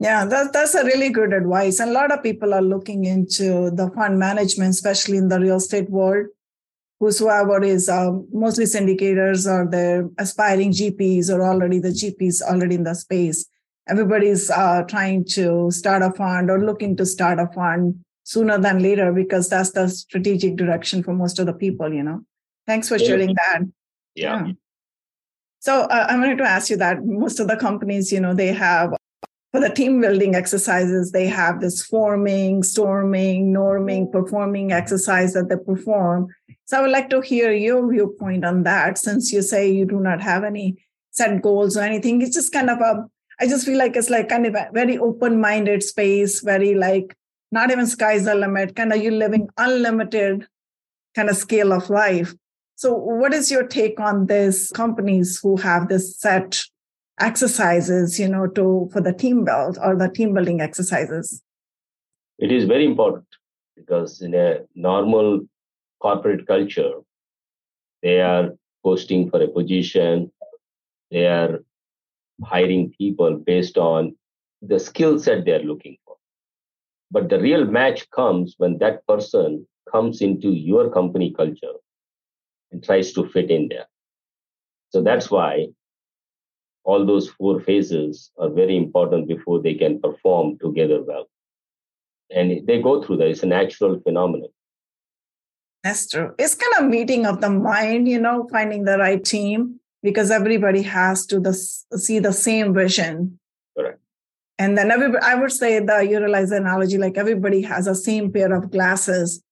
Yeah, 0.00 0.24
that, 0.24 0.52
that's 0.52 0.74
a 0.74 0.84
really 0.84 1.10
good 1.10 1.32
advice. 1.32 1.78
And 1.78 1.90
a 1.90 1.94
lot 1.94 2.12
of 2.12 2.22
people 2.22 2.52
are 2.52 2.62
looking 2.62 3.04
into 3.04 3.70
the 3.70 3.90
fund 3.94 4.18
management, 4.18 4.70
especially 4.70 5.16
in 5.16 5.28
the 5.28 5.38
real 5.38 5.56
estate 5.56 5.88
world. 5.88 6.26
Whosoever 6.98 7.62
is 7.62 7.88
um, 7.88 8.26
mostly 8.32 8.64
syndicators 8.64 9.46
or 9.46 9.68
the 9.70 10.12
aspiring 10.18 10.72
GPs 10.72 11.30
or 11.30 11.42
already 11.44 11.78
the 11.78 11.88
GPs 11.88 12.42
already 12.42 12.74
in 12.74 12.84
the 12.84 12.94
space. 12.94 13.46
Everybody's 13.88 14.50
uh, 14.50 14.82
trying 14.88 15.24
to 15.26 15.70
start 15.70 16.02
a 16.02 16.10
fund 16.12 16.50
or 16.50 16.64
looking 16.64 16.96
to 16.96 17.06
start 17.06 17.38
a 17.38 17.46
fund 17.54 17.96
sooner 18.24 18.58
than 18.58 18.82
later 18.82 19.12
because 19.12 19.48
that's 19.48 19.70
the 19.72 19.88
strategic 19.88 20.56
direction 20.56 21.02
for 21.02 21.14
most 21.14 21.38
of 21.38 21.46
the 21.46 21.52
people, 21.52 21.92
you 21.92 22.02
know. 22.02 22.22
Thanks 22.66 22.88
for 22.88 22.98
sharing 22.98 23.34
that. 23.34 23.60
Yeah. 24.14 24.46
yeah. 24.46 24.52
So 25.60 25.82
uh, 25.82 26.06
I 26.08 26.18
wanted 26.18 26.38
to 26.38 26.44
ask 26.44 26.68
you 26.70 26.76
that 26.78 27.04
most 27.04 27.38
of 27.38 27.48
the 27.48 27.56
companies, 27.56 28.10
you 28.12 28.20
know, 28.20 28.34
they 28.34 28.52
have 28.52 28.94
for 29.52 29.60
the 29.60 29.70
team 29.70 30.00
building 30.00 30.34
exercises, 30.34 31.12
they 31.12 31.26
have 31.26 31.60
this 31.60 31.84
forming, 31.84 32.64
storming, 32.64 33.54
norming, 33.54 34.10
performing 34.10 34.72
exercise 34.72 35.32
that 35.34 35.48
they 35.48 35.56
perform. 35.56 36.26
So 36.64 36.78
I 36.78 36.82
would 36.82 36.90
like 36.90 37.08
to 37.10 37.20
hear 37.20 37.52
your 37.52 37.88
viewpoint 37.88 38.44
on 38.44 38.64
that 38.64 38.98
since 38.98 39.32
you 39.32 39.42
say 39.42 39.70
you 39.70 39.84
do 39.86 40.00
not 40.00 40.20
have 40.22 40.42
any 40.42 40.84
set 41.12 41.40
goals 41.40 41.76
or 41.76 41.82
anything. 41.82 42.20
It's 42.20 42.34
just 42.34 42.52
kind 42.52 42.68
of 42.68 42.80
a, 42.80 43.06
I 43.38 43.46
just 43.46 43.64
feel 43.64 43.78
like 43.78 43.94
it's 43.94 44.10
like 44.10 44.28
kind 44.28 44.46
of 44.46 44.54
a 44.54 44.70
very 44.72 44.98
open 44.98 45.40
minded 45.40 45.82
space, 45.82 46.40
very 46.40 46.74
like 46.74 47.14
not 47.54 47.70
even 47.70 47.86
sky's 47.86 48.24
the 48.24 48.34
limit, 48.34 48.74
kind 48.74 48.92
of 48.92 49.02
you 49.02 49.12
living 49.12 49.48
unlimited 49.56 50.46
kind 51.14 51.30
of 51.30 51.36
scale 51.36 51.72
of 51.72 51.88
life. 51.88 52.34
So, 52.74 52.92
what 52.92 53.32
is 53.32 53.50
your 53.50 53.66
take 53.66 54.00
on 54.00 54.26
this 54.26 54.70
companies 54.72 55.38
who 55.40 55.56
have 55.58 55.88
this 55.88 56.18
set 56.18 56.62
exercises, 57.20 58.18
you 58.18 58.28
know, 58.28 58.48
to 58.48 58.90
for 58.92 59.00
the 59.00 59.12
team 59.12 59.44
build 59.44 59.78
or 59.80 59.96
the 59.96 60.08
team 60.08 60.34
building 60.34 60.60
exercises? 60.60 61.42
It 62.38 62.50
is 62.50 62.64
very 62.64 62.84
important 62.84 63.26
because 63.76 64.20
in 64.20 64.34
a 64.34 64.62
normal 64.74 65.46
corporate 66.00 66.46
culture, 66.48 66.94
they 68.02 68.20
are 68.20 68.50
posting 68.82 69.30
for 69.30 69.40
a 69.40 69.48
position, 69.48 70.32
they 71.12 71.26
are 71.26 71.60
hiring 72.42 72.92
people 72.98 73.36
based 73.36 73.78
on 73.78 74.16
the 74.60 74.80
skill 74.80 75.20
set 75.20 75.44
they're 75.44 75.62
looking 75.62 75.96
for. 76.03 76.03
But 77.14 77.28
the 77.28 77.38
real 77.38 77.64
match 77.64 78.10
comes 78.10 78.56
when 78.58 78.78
that 78.78 79.06
person 79.06 79.68
comes 79.90 80.20
into 80.20 80.50
your 80.50 80.90
company 80.90 81.32
culture 81.32 81.76
and 82.72 82.82
tries 82.82 83.12
to 83.12 83.28
fit 83.28 83.52
in 83.52 83.68
there. 83.68 83.86
So 84.90 85.00
that's 85.00 85.30
why 85.30 85.68
all 86.82 87.06
those 87.06 87.28
four 87.28 87.60
phases 87.60 88.32
are 88.36 88.50
very 88.50 88.76
important 88.76 89.28
before 89.28 89.62
they 89.62 89.74
can 89.74 90.00
perform 90.00 90.58
together 90.58 91.04
well. 91.04 91.26
And 92.34 92.66
they 92.66 92.82
go 92.82 93.00
through 93.00 93.18
that. 93.18 93.28
It's 93.28 93.44
a 93.44 93.46
natural 93.46 94.00
phenomenon. 94.00 94.48
That's 95.84 96.08
true. 96.08 96.34
It's 96.36 96.56
kind 96.56 96.84
of 96.84 96.90
meeting 96.90 97.26
of 97.26 97.40
the 97.40 97.50
mind, 97.50 98.08
you 98.08 98.20
know, 98.20 98.48
finding 98.50 98.86
the 98.86 98.98
right 98.98 99.24
team 99.24 99.78
because 100.02 100.32
everybody 100.32 100.82
has 100.82 101.26
to 101.26 101.38
the, 101.38 101.54
see 101.54 102.18
the 102.18 102.32
same 102.32 102.74
vision. 102.74 103.38
And 104.58 104.78
then 104.78 104.92
I 104.92 105.34
would 105.34 105.52
say 105.52 105.80
the 105.80 106.06
utilize 106.08 106.50
the 106.50 106.56
analogy 106.56 106.96
like 106.96 107.18
everybody 107.18 107.62
has 107.62 107.86
the 107.86 107.94
same 107.94 108.32
pair 108.32 108.52
of 108.52 108.70
glasses 108.70 109.42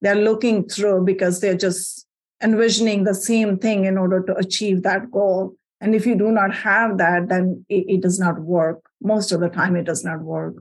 they're 0.00 0.14
looking 0.14 0.68
through 0.68 1.04
because 1.04 1.40
they're 1.40 1.56
just 1.56 2.06
envisioning 2.42 3.04
the 3.04 3.14
same 3.14 3.58
thing 3.58 3.84
in 3.84 3.98
order 3.98 4.22
to 4.22 4.34
achieve 4.36 4.82
that 4.82 5.10
goal. 5.10 5.54
And 5.80 5.94
if 5.94 6.06
you 6.06 6.16
do 6.16 6.30
not 6.30 6.54
have 6.54 6.98
that, 6.98 7.28
then 7.28 7.64
it, 7.68 7.84
it, 7.88 8.00
does 8.00 8.18
not 8.18 8.40
work. 8.40 8.80
Most 9.02 9.32
of 9.32 9.40
the 9.40 9.48
time, 9.48 9.76
it 9.76 9.84
does 9.84 10.04
not 10.04 10.20
work. 10.20 10.54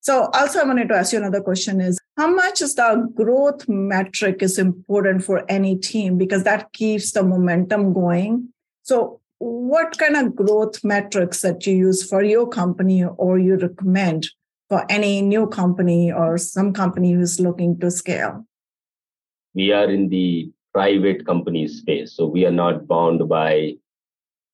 So 0.00 0.30
also 0.34 0.60
I 0.60 0.64
wanted 0.64 0.88
to 0.88 0.94
ask 0.94 1.12
you 1.12 1.18
another 1.18 1.40
question 1.40 1.80
is 1.80 1.98
how 2.16 2.32
much 2.32 2.62
is 2.62 2.74
the 2.76 3.10
growth 3.14 3.68
metric 3.68 4.40
is 4.40 4.56
important 4.58 5.24
for 5.24 5.44
any 5.50 5.76
team 5.76 6.16
because 6.16 6.44
that 6.44 6.72
keeps 6.72 7.10
the 7.12 7.22
momentum 7.22 7.92
going. 7.92 8.50
So 8.82 9.20
what 9.38 9.98
kind 9.98 10.16
of 10.16 10.34
growth 10.34 10.82
metrics 10.82 11.42
that 11.42 11.66
you 11.66 11.76
use 11.76 12.08
for 12.08 12.22
your 12.22 12.48
company 12.48 13.04
or 13.04 13.38
you 13.38 13.56
recommend 13.56 14.28
for 14.68 14.84
any 14.90 15.20
new 15.22 15.46
company 15.46 16.10
or 16.10 16.38
some 16.38 16.72
company 16.72 17.12
who's 17.12 17.38
looking 17.38 17.78
to 17.80 17.90
scale? 17.90 18.46
We 19.54 19.72
are 19.72 19.90
in 19.90 20.08
the 20.08 20.50
private 20.72 21.26
company 21.26 21.68
space. 21.68 22.14
So 22.14 22.26
we 22.26 22.44
are 22.46 22.50
not 22.50 22.86
bound 22.86 23.28
by 23.28 23.74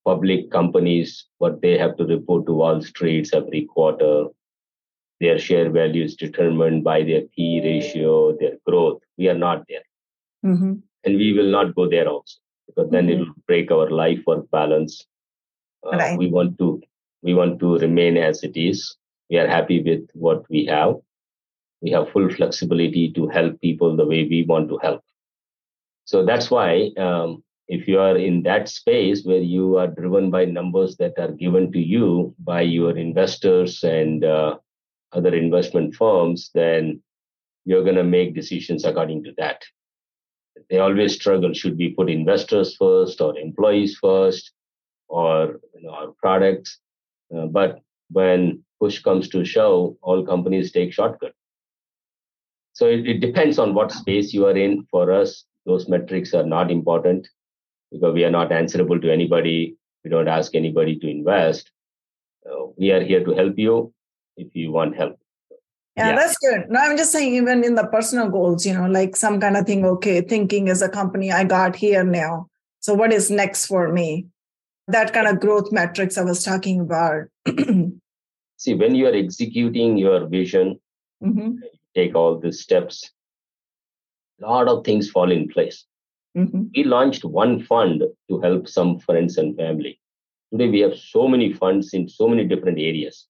public 0.05 0.51
companies, 0.51 1.27
what 1.39 1.63
they 1.63 1.79
have 1.79 1.97
to 1.97 2.05
report 2.05 2.47
to 2.47 2.53
Wall 2.53 2.83
Street 2.83 3.31
every 3.33 3.65
quarter. 3.67 4.27
Their 5.21 5.39
share 5.39 5.71
value 5.71 6.03
is 6.05 6.17
determined 6.17 6.83
by 6.83 7.05
their 7.05 7.23
P 7.37 7.61
ratio, 7.63 8.37
their 8.37 8.57
growth. 8.67 9.01
We 9.17 9.29
are 9.29 9.39
not 9.39 9.65
there. 9.69 9.85
Mm-hmm. 10.45 10.75
And 11.05 11.17
we 11.17 11.33
will 11.33 11.51
not 11.51 11.75
go 11.77 11.89
there 11.89 12.09
also 12.09 12.39
because 12.67 12.91
then 12.91 13.07
mm-hmm. 13.07 13.23
it 13.23 13.27
will 13.27 13.35
break 13.47 13.71
our 13.71 13.91
life 13.91 14.21
work 14.27 14.51
balance. 14.51 15.07
Uh, 15.85 15.97
right. 15.97 16.19
We 16.19 16.29
want 16.29 16.59
to 16.59 16.81
we 17.23 17.35
want 17.35 17.61
to 17.61 17.79
remain 17.79 18.17
as 18.17 18.43
it 18.43 18.57
is. 18.57 18.97
We 19.31 19.39
are 19.39 19.49
happy 19.49 19.83
with 19.83 20.09
what 20.15 20.49
we 20.51 20.67
have. 20.67 20.97
We 21.81 21.91
have 21.93 22.11
full 22.11 22.29
flexibility 22.31 23.13
to 23.13 23.29
help 23.29 23.61
people 23.61 23.97
the 23.97 24.07
way 24.07 24.25
we 24.25 24.45
want 24.45 24.69
to 24.69 24.79
help. 24.79 25.03
So 26.05 26.25
that's 26.25 26.51
why 26.51 26.91
um, 26.99 27.43
if 27.69 27.89
you 27.89 27.99
are 28.01 28.17
in 28.17 28.43
that 28.43 28.69
space 28.69 29.25
where 29.25 29.41
you 29.41 29.79
are 29.79 29.87
driven 29.87 30.31
by 30.31 30.45
numbers 30.45 30.97
that 30.97 31.19
are 31.19 31.33
given 31.33 31.73
to 31.73 31.79
you 31.79 32.35
by 32.41 32.63
your 32.63 32.97
investors 32.97 33.83
and 33.83 34.25
uh, 34.25 34.59
other 35.13 35.35
investment 35.35 35.95
firms, 35.95 36.51
then 36.55 37.03
you're 37.65 37.85
going 37.85 37.97
to 37.97 38.05
make 38.05 38.35
decisions 38.35 38.85
according 38.85 39.25
to 39.25 39.33
that. 39.39 39.63
They 40.71 40.79
always 40.79 41.15
struggle 41.15 41.53
should 41.53 41.77
we 41.77 41.91
put 41.91 42.11
investors 42.11 42.77
first 42.77 43.21
or 43.21 43.39
employees 43.39 43.99
first 44.01 44.53
or 45.09 45.61
you 45.75 45.83
know, 45.83 45.91
our 45.91 46.09
products? 46.21 46.79
Uh, 47.35 47.47
but 47.47 47.81
when 48.11 48.63
push 48.81 49.01
comes 49.03 49.29
to 49.31 49.45
shove, 49.45 49.97
all 50.03 50.25
companies 50.25 50.73
take 50.73 50.93
shortcut. 50.93 51.33
So 52.75 52.87
it, 52.87 53.07
it 53.07 53.19
depends 53.21 53.59
on 53.59 53.75
what 53.75 53.93
space 53.93 54.33
you 54.33 54.47
are 54.47 54.57
in. 54.57 54.87
For 54.91 55.13
us, 55.13 55.45
those 55.67 55.89
metrics 55.89 56.35
are 56.35 56.47
not 56.47 56.71
important 56.71 57.29
because 57.91 58.15
we 58.15 58.25
are 58.25 58.31
not 58.31 58.53
answerable 58.53 59.01
to 59.01 59.13
anybody. 59.13 59.77
We 60.05 60.11
don't 60.11 60.29
ask 60.29 60.55
anybody 60.55 60.99
to 60.99 61.09
invest. 61.09 61.71
Uh, 62.45 62.67
we 62.77 62.91
are 62.91 63.03
here 63.03 63.25
to 63.25 63.33
help 63.33 63.59
you 63.59 63.93
if 64.37 64.55
you 64.57 64.73
want 64.73 64.97
help. 64.97 65.22
Yeah, 65.97 66.09
yeah, 66.09 66.17
that's 66.17 66.39
good. 66.39 66.71
No, 66.71 66.81
I'm 66.81 66.97
just 66.97 67.13
saying, 67.13 67.35
even 67.35 67.65
in 67.65 67.75
the 67.75 67.87
personal 67.87 68.31
goals, 68.31 68.65
you 68.65 68.73
know, 68.73 68.87
like 68.87 69.15
some 69.15 69.39
kind 69.41 69.57
of 69.57 69.67
thing, 69.67 69.85
okay, 69.85 70.23
thinking 70.23 70.71
as 70.71 70.81
a 70.81 70.89
company, 70.89 71.31
I 71.31 71.45
got 71.45 71.77
here 71.77 72.03
now. 72.03 72.49
So, 72.81 72.95
what 72.95 73.13
is 73.13 73.31
next 73.31 73.67
for 73.67 73.93
me? 73.93 74.27
That 74.89 75.13
kind 75.13 75.27
of 75.27 75.41
growth 75.41 75.71
metrics 75.71 76.17
I 76.17 76.23
was 76.23 76.43
talking 76.43 76.81
about. 76.81 77.25
See, 78.57 78.75
when 78.75 78.95
you 78.95 79.07
are 79.07 79.15
executing 79.15 79.99
your 79.99 80.27
vision, 80.27 80.81
mm-hmm. 81.23 81.57
take 81.95 82.15
all 82.15 82.39
the 82.39 82.53
steps, 82.53 83.11
a 84.43 84.47
lot 84.47 84.69
of 84.69 84.85
things 84.85 85.11
fall 85.11 85.31
in 85.31 85.49
place. 85.49 85.85
Mm-hmm. 86.37 86.65
We 86.75 86.85
launched 86.85 87.25
one 87.25 87.63
fund 87.65 88.03
to 88.31 88.41
help 88.41 88.67
some 88.69 88.99
friends 88.99 89.37
and 89.37 89.57
family. 89.57 90.01
Today 90.51 90.69
we 90.69 90.81
have 90.81 90.97
so 90.97 91.29
many 91.29 91.53
funds 91.53 91.93
in 91.93 92.09
so 92.09 92.27
many 92.29 92.45
different 92.45 92.79
areas. 92.79 93.27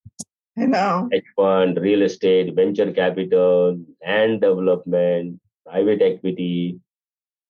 I 0.56 0.66
know. 0.66 1.08
Hedge 1.12 1.24
fund, 1.36 1.78
real 1.78 2.02
estate, 2.02 2.54
venture 2.54 2.92
capital, 2.92 3.78
land 4.04 4.40
development, 4.40 5.40
private 5.66 6.02
equity. 6.02 6.78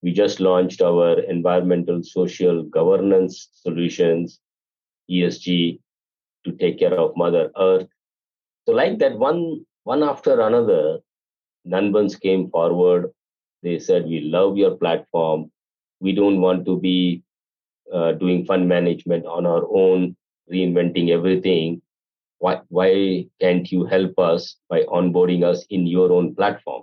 We 0.02 0.12
just 0.12 0.40
launched 0.40 0.82
our 0.82 1.20
environmental 1.20 2.02
social 2.02 2.62
governance 2.64 3.48
solutions, 3.54 4.40
ESG, 5.10 5.80
to 6.44 6.52
take 6.52 6.78
care 6.78 6.98
of 6.98 7.16
Mother 7.16 7.50
Earth. 7.58 7.88
So, 8.66 8.72
like 8.72 8.98
that, 8.98 9.18
one 9.18 9.64
one 9.84 10.02
after 10.02 10.40
another, 10.40 10.98
Nanbans 11.66 12.20
came 12.20 12.50
forward 12.50 13.12
they 13.62 13.78
said, 13.78 14.06
We 14.06 14.20
love 14.20 14.56
your 14.56 14.72
platform. 14.76 15.50
We 16.00 16.12
don't 16.12 16.40
want 16.40 16.66
to 16.66 16.78
be 16.80 17.22
uh, 17.92 18.12
doing 18.12 18.44
fund 18.44 18.68
management 18.68 19.24
on 19.26 19.46
our 19.46 19.64
own, 19.70 20.16
reinventing 20.52 21.10
everything. 21.10 21.80
Why, 22.42 22.60
why 22.70 23.26
can't 23.40 23.70
you 23.70 23.84
help 23.84 24.18
us 24.18 24.56
by 24.68 24.82
onboarding 24.82 25.44
us 25.44 25.64
in 25.70 25.86
your 25.86 26.10
own 26.10 26.34
platform? 26.34 26.82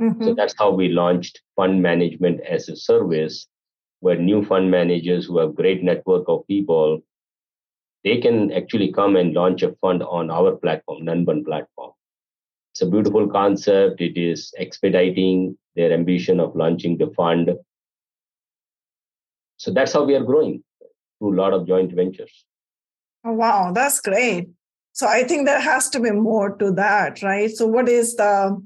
Mm-hmm. 0.00 0.24
So 0.24 0.34
that's 0.34 0.54
how 0.56 0.70
we 0.70 0.88
launched 0.88 1.40
fund 1.56 1.82
management 1.82 2.40
as 2.42 2.68
a 2.68 2.76
service, 2.76 3.48
where 3.98 4.14
new 4.14 4.44
fund 4.44 4.70
managers 4.70 5.26
who 5.26 5.38
have 5.38 5.56
great 5.56 5.82
network 5.82 6.28
of 6.28 6.46
people 6.46 7.02
they 8.04 8.18
can 8.18 8.52
actually 8.52 8.92
come 8.92 9.16
and 9.16 9.34
launch 9.34 9.62
a 9.62 9.72
fund 9.80 10.02
on 10.02 10.30
our 10.30 10.56
platform, 10.56 11.04
Nanban 11.04 11.44
platform. 11.44 11.90
It's 12.72 12.82
a 12.82 12.86
beautiful 12.86 13.28
concept. 13.28 14.00
It 14.00 14.18
is 14.18 14.54
expediting 14.56 15.58
their 15.76 15.92
ambition 15.92 16.40
of 16.40 16.56
launching 16.56 16.96
the 16.96 17.12
fund. 17.16 17.50
So 19.58 19.70
that's 19.70 19.92
how 19.92 20.04
we 20.04 20.14
are 20.14 20.24
growing 20.24 20.62
through 21.18 21.34
a 21.34 21.38
lot 21.40 21.52
of 21.52 21.66
joint 21.66 21.92
ventures. 21.92 22.46
Oh, 23.24 23.32
wow, 23.32 23.72
that's 23.72 24.00
great. 24.00 24.48
So 24.92 25.06
I 25.06 25.24
think 25.24 25.46
there 25.46 25.60
has 25.60 25.88
to 25.90 26.00
be 26.00 26.10
more 26.10 26.56
to 26.56 26.72
that, 26.72 27.22
right? 27.22 27.50
So 27.50 27.66
what 27.66 27.88
is 27.88 28.16
the 28.16 28.60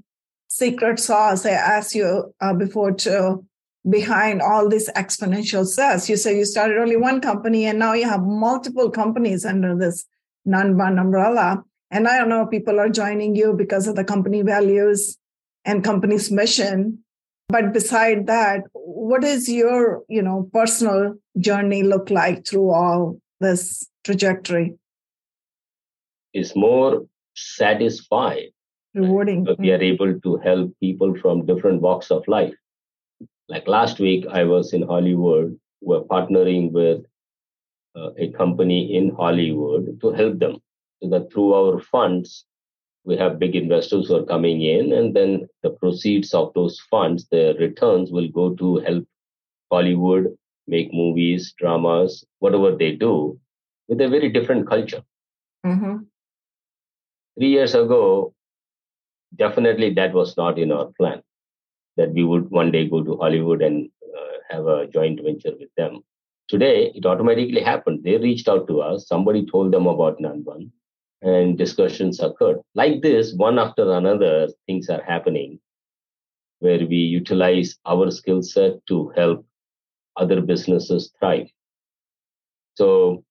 secret 0.49 0.99
sauce? 0.99 1.45
I 1.47 1.51
asked 1.51 1.95
you 1.95 2.35
uh, 2.41 2.55
before 2.55 2.93
to 2.93 3.45
behind 3.89 4.41
all 4.41 4.69
this 4.69 4.91
exponential 4.97 5.67
success. 5.67 6.09
You 6.09 6.17
say 6.17 6.37
you 6.37 6.45
started 6.45 6.79
only 6.79 6.97
one 6.97 7.21
company 7.21 7.67
and 7.67 7.79
now 7.79 7.93
you 7.93 8.09
have 8.09 8.23
multiple 8.23 8.91
companies 8.91 9.45
under 9.45 9.77
this 9.77 10.07
Nanban 10.47 11.01
umbrella. 11.01 11.63
And 11.91 12.09
I 12.09 12.19
don't 12.19 12.29
know, 12.29 12.47
people 12.47 12.81
are 12.81 12.89
joining 12.89 13.37
you 13.37 13.53
because 13.53 13.87
of 13.87 13.95
the 13.95 14.05
company 14.05 14.43
values 14.43 15.19
and 15.65 15.85
company's 15.85 16.31
mission. 16.31 16.99
But 17.49 17.73
beside 17.73 18.27
that, 18.27 18.63
what 18.73 19.23
is 19.23 19.51
your, 19.51 20.03
you 20.09 20.23
know, 20.23 20.49
personal 20.53 21.15
journey 21.39 21.83
look 21.83 22.11
like 22.11 22.47
through 22.47 22.71
all 22.71 23.21
this 23.41 23.87
trajectory? 24.03 24.77
Is 26.35 26.55
more 26.55 27.07
satisfied. 27.35 28.51
Rewarding. 28.95 29.45
Right? 29.45 29.59
We 29.59 29.73
are 29.73 29.83
able 29.83 30.21
to 30.21 30.37
help 30.39 30.73
people 30.81 31.17
from 31.17 31.47
different 31.47 31.81
walks 31.81 32.11
of 32.11 32.27
life 32.29 32.55
like 33.49 33.69
last 33.69 34.01
week, 34.01 34.27
I 34.31 34.45
was 34.45 34.73
in 34.73 34.83
Hollywood. 34.83 35.59
We're 35.81 36.03
partnering 36.03 36.73
with 36.73 37.05
uh, 37.97 38.11
a 38.19 38.31
company 38.33 38.97
in 38.97 39.11
Hollywood 39.11 40.01
to 40.01 40.13
help 40.13 40.39
them. 40.39 40.59
So 41.03 41.11
that 41.11 41.33
through 41.33 41.53
our 41.53 41.81
funds, 41.81 42.45
we 43.05 43.17
have 43.17 43.39
big 43.39 43.55
investors 43.55 44.09
who 44.09 44.17
are 44.17 44.25
coming 44.25 44.63
in, 44.63 44.93
and 44.95 45.15
then 45.15 45.47
the 45.63 45.71
proceeds 45.71 46.33
of 46.33 46.55
those 46.55 46.81
funds, 46.91 47.27
the 47.31 47.55
returns 47.61 48.11
will 48.11 48.29
go 48.29 48.55
to 48.55 48.77
help 48.79 49.05
Hollywood 49.71 50.35
make 50.67 50.95
movies, 50.95 51.53
dramas, 51.59 52.25
whatever 52.39 52.75
they 52.75 52.93
do, 52.93 53.39
with 53.89 54.01
a 54.01 54.09
very 54.09 54.31
different 54.31 54.67
culture. 54.67 55.03
Mm-hmm. 55.67 56.05
Three 57.39 57.51
years 57.51 57.75
ago, 57.75 58.35
definitely 59.37 59.93
that 59.95 60.13
was 60.15 60.37
not 60.37 60.59
in 60.59 60.73
our 60.73 60.87
plan 60.99 61.23
that 61.97 62.13
we 62.13 62.25
would 62.25 62.51
one 62.51 62.73
day 62.73 62.89
go 62.89 63.03
to 63.03 63.17
Hollywood 63.19 63.63
and 63.63 63.91
uh, 64.17 64.39
have 64.51 64.67
a 64.67 64.87
joint 64.89 65.21
venture 65.23 65.53
with 65.59 65.71
them. 65.77 66.03
Today, 66.49 66.93
it 66.95 67.07
automatically 67.07 67.63
happened. 67.63 68.05
They 68.05 68.19
reached 68.19 68.49
out 68.49 68.69
to 68.69 68.81
us. 68.83 69.09
Somebody 69.09 69.47
told 69.47 69.73
them 69.73 69.87
about 69.87 70.19
Nanban, 70.21 70.71
and 71.23 71.59
discussions 71.59 72.21
occurred. 72.21 72.61
Like 72.75 73.03
this, 73.03 73.35
one 73.35 73.59
after 73.59 73.93
another, 73.93 74.49
things 74.67 74.91
are 74.91 75.03
happening 75.03 75.61
where 76.61 76.87
we 76.87 76.97
utilize 76.97 77.77
our 77.87 78.11
skill 78.11 78.43
set 78.43 78.85
to 78.89 79.11
help 79.17 79.47
other 80.17 80.41
businesses 80.43 81.13
thrive. 81.19 81.49
So, 82.75 83.25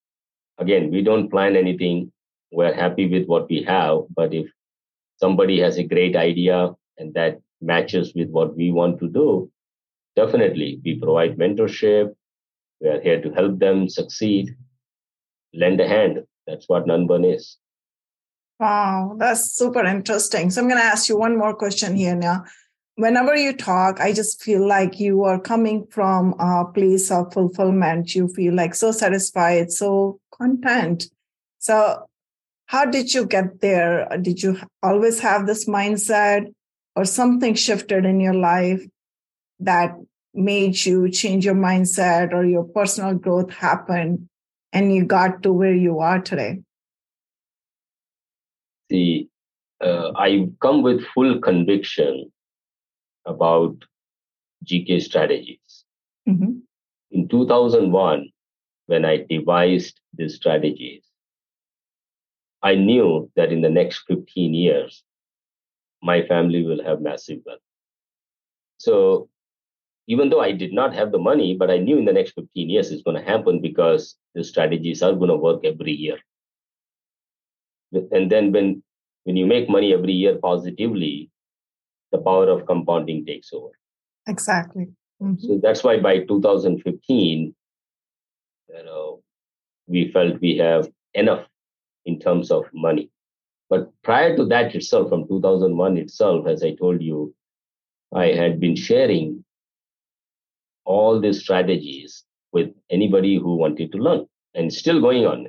again, 0.59 0.91
we 0.91 1.03
don't 1.03 1.29
plan 1.29 1.57
anything. 1.57 2.12
We're 2.53 2.73
happy 2.73 3.07
with 3.07 3.25
what 3.27 3.49
we 3.49 3.63
have. 3.63 4.03
But 4.15 4.33
if 4.33 4.47
somebody 5.17 5.59
has 5.59 5.77
a 5.77 5.83
great 5.83 6.15
idea 6.15 6.73
and 6.97 7.13
that 7.15 7.39
matches 7.61 8.13
with 8.15 8.29
what 8.29 8.55
we 8.55 8.71
want 8.71 8.99
to 8.99 9.09
do, 9.09 9.51
definitely 10.15 10.79
we 10.85 10.99
provide 10.99 11.37
mentorship. 11.37 12.13
We 12.79 12.89
are 12.89 13.01
here 13.01 13.21
to 13.21 13.31
help 13.31 13.59
them 13.59 13.89
succeed, 13.89 14.55
lend 15.53 15.81
a 15.81 15.87
hand. 15.87 16.23
That's 16.45 16.67
what 16.67 16.85
Nanban 16.85 17.35
is. 17.35 17.57
Wow, 18.59 19.15
that's 19.17 19.51
super 19.51 19.83
interesting. 19.83 20.51
So 20.51 20.61
I'm 20.61 20.67
going 20.67 20.79
to 20.79 20.85
ask 20.85 21.09
you 21.09 21.17
one 21.17 21.37
more 21.37 21.55
question 21.55 21.95
here 21.95 22.15
now. 22.15 22.45
Whenever 22.95 23.35
you 23.35 23.53
talk, 23.53 23.99
I 23.99 24.13
just 24.13 24.43
feel 24.43 24.67
like 24.67 24.99
you 24.99 25.23
are 25.23 25.39
coming 25.39 25.87
from 25.89 26.35
a 26.39 26.65
place 26.65 27.09
of 27.09 27.33
fulfillment. 27.33 28.13
You 28.13 28.27
feel 28.27 28.53
like 28.53 28.75
so 28.75 28.91
satisfied, 28.91 29.71
so 29.71 30.19
content. 30.31 31.07
So, 31.57 32.07
how 32.65 32.85
did 32.85 33.13
you 33.13 33.25
get 33.25 33.61
there? 33.61 34.07
Did 34.21 34.41
you 34.41 34.57
always 34.81 35.19
have 35.19 35.47
this 35.47 35.67
mindset? 35.67 36.51
or 36.95 37.05
something 37.05 37.55
shifted 37.55 38.05
in 38.05 38.19
your 38.19 38.33
life 38.33 38.81
that 39.59 39.95
made 40.33 40.85
you 40.85 41.09
change 41.09 41.45
your 41.45 41.55
mindset 41.55 42.33
or 42.33 42.45
your 42.45 42.63
personal 42.63 43.13
growth 43.13 43.51
happen 43.51 44.29
and 44.71 44.93
you 44.93 45.05
got 45.05 45.43
to 45.43 45.53
where 45.53 45.73
you 45.73 45.99
are 45.99 46.19
today? 46.19 46.61
See, 48.91 49.29
uh, 49.81 50.11
I 50.15 50.49
come 50.61 50.81
with 50.81 51.05
full 51.13 51.39
conviction 51.39 52.31
about 53.25 53.75
GK 54.65 55.01
strategies. 55.01 55.85
Mm-hmm. 56.27 56.59
In 57.11 57.27
2001, 57.27 58.29
when 58.87 59.05
I 59.05 59.25
devised 59.29 59.99
these 60.13 60.35
strategies, 60.35 61.03
I 62.63 62.75
knew 62.75 63.29
that 63.35 63.51
in 63.51 63.61
the 63.61 63.69
next 63.69 64.03
15 64.07 64.53
years, 64.53 65.03
my 66.01 66.25
family 66.25 66.63
will 66.63 66.83
have 66.83 67.01
massive 67.01 67.39
wealth. 67.45 67.59
So 68.77 69.29
even 70.07 70.29
though 70.29 70.41
I 70.41 70.51
did 70.51 70.73
not 70.73 70.93
have 70.95 71.11
the 71.11 71.19
money, 71.19 71.55
but 71.55 71.69
I 71.69 71.77
knew 71.77 71.97
in 71.97 72.05
the 72.05 72.13
next 72.13 72.31
15 72.31 72.69
years 72.69 72.91
it's 72.91 73.03
going 73.03 73.17
to 73.17 73.29
happen 73.31 73.61
because 73.61 74.15
the 74.33 74.43
strategies 74.43 75.01
are 75.01 75.13
going 75.13 75.29
to 75.29 75.37
work 75.37 75.63
every 75.63 75.93
year. 75.93 76.17
And 78.11 78.31
then 78.31 78.51
when 78.51 78.83
when 79.25 79.37
you 79.37 79.45
make 79.45 79.69
money 79.69 79.93
every 79.93 80.13
year 80.13 80.37
positively, 80.37 81.29
the 82.11 82.17
power 82.17 82.49
of 82.49 82.65
compounding 82.65 83.25
takes 83.25 83.53
over. 83.53 83.71
Exactly. 84.27 84.87
Mm-hmm. 85.21 85.45
So 85.45 85.59
that's 85.61 85.83
why 85.83 85.99
by 85.99 86.19
2015, 86.19 87.55
you 88.69 88.83
know, 88.83 89.21
we 89.87 90.11
felt 90.11 90.41
we 90.41 90.57
have 90.57 90.89
enough 91.13 91.45
in 92.05 92.19
terms 92.19 92.51
of 92.51 92.65
money. 92.73 93.09
But 93.69 93.91
prior 94.03 94.35
to 94.35 94.45
that 94.45 94.75
itself, 94.75 95.09
from 95.09 95.27
2001 95.27 95.97
itself, 95.97 96.47
as 96.47 96.63
I 96.63 96.75
told 96.75 97.01
you, 97.01 97.33
I 98.13 98.27
had 98.27 98.59
been 98.59 98.75
sharing 98.75 99.43
all 100.85 101.19
these 101.19 101.39
strategies 101.39 102.23
with 102.51 102.69
anybody 102.89 103.37
who 103.37 103.55
wanted 103.55 103.91
to 103.93 103.97
learn 103.97 104.27
and 104.53 104.71
still 104.71 105.01
going 105.01 105.25
on. 105.25 105.47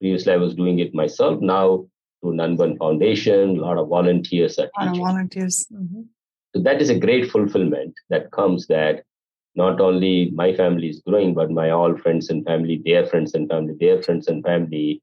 Previously, 0.00 0.32
I 0.32 0.36
was 0.36 0.54
doing 0.54 0.78
it 0.78 0.94
myself. 0.94 1.40
Now, 1.40 1.86
through 2.20 2.34
Nanban 2.34 2.78
Foundation, 2.78 3.58
a 3.58 3.60
lot 3.60 3.78
of 3.78 3.88
volunteers 3.88 4.58
are 4.58 4.70
teaching. 4.78 5.04
volunteers. 5.04 5.66
Mm-hmm. 5.72 6.02
So 6.54 6.62
that 6.62 6.80
is 6.80 6.90
a 6.90 6.98
great 6.98 7.30
fulfillment 7.30 7.94
that 8.10 8.30
comes 8.30 8.66
that 8.68 9.04
not 9.56 9.80
only 9.80 10.30
my 10.34 10.54
family 10.54 10.88
is 10.88 11.02
growing, 11.06 11.34
but 11.34 11.50
my 11.50 11.70
all 11.70 11.96
friends 11.96 12.30
and 12.30 12.44
family, 12.44 12.82
their 12.84 13.06
friends 13.06 13.34
and 13.34 13.48
family, 13.48 13.74
their 13.80 14.02
friends 14.02 14.28
and 14.28 14.44
family 14.44 15.02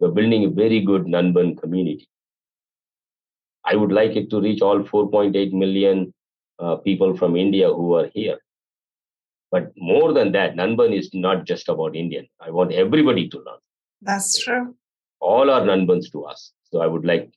we're 0.00 0.10
building 0.10 0.44
a 0.44 0.50
very 0.50 0.80
good 0.80 1.04
Nanban 1.04 1.60
community. 1.60 2.08
I 3.64 3.76
would 3.76 3.92
like 3.92 4.16
it 4.16 4.30
to 4.30 4.40
reach 4.40 4.60
all 4.60 4.80
4.8 4.80 5.52
million 5.52 6.12
uh, 6.58 6.76
people 6.76 7.16
from 7.16 7.36
India 7.36 7.68
who 7.68 7.94
are 7.94 8.10
here. 8.12 8.38
But 9.50 9.72
more 9.76 10.12
than 10.12 10.32
that, 10.32 10.56
Nanban 10.56 10.96
is 10.96 11.10
not 11.14 11.46
just 11.46 11.68
about 11.68 11.96
Indian. 11.96 12.26
I 12.40 12.50
want 12.50 12.72
everybody 12.72 13.28
to 13.28 13.36
learn. 13.36 13.62
That's 14.02 14.42
true. 14.42 14.74
All 15.20 15.48
are 15.48 15.62
Nanbans 15.62 16.10
to 16.12 16.24
us. 16.24 16.52
So 16.70 16.80
I 16.80 16.86
would 16.86 17.04
like 17.04 17.32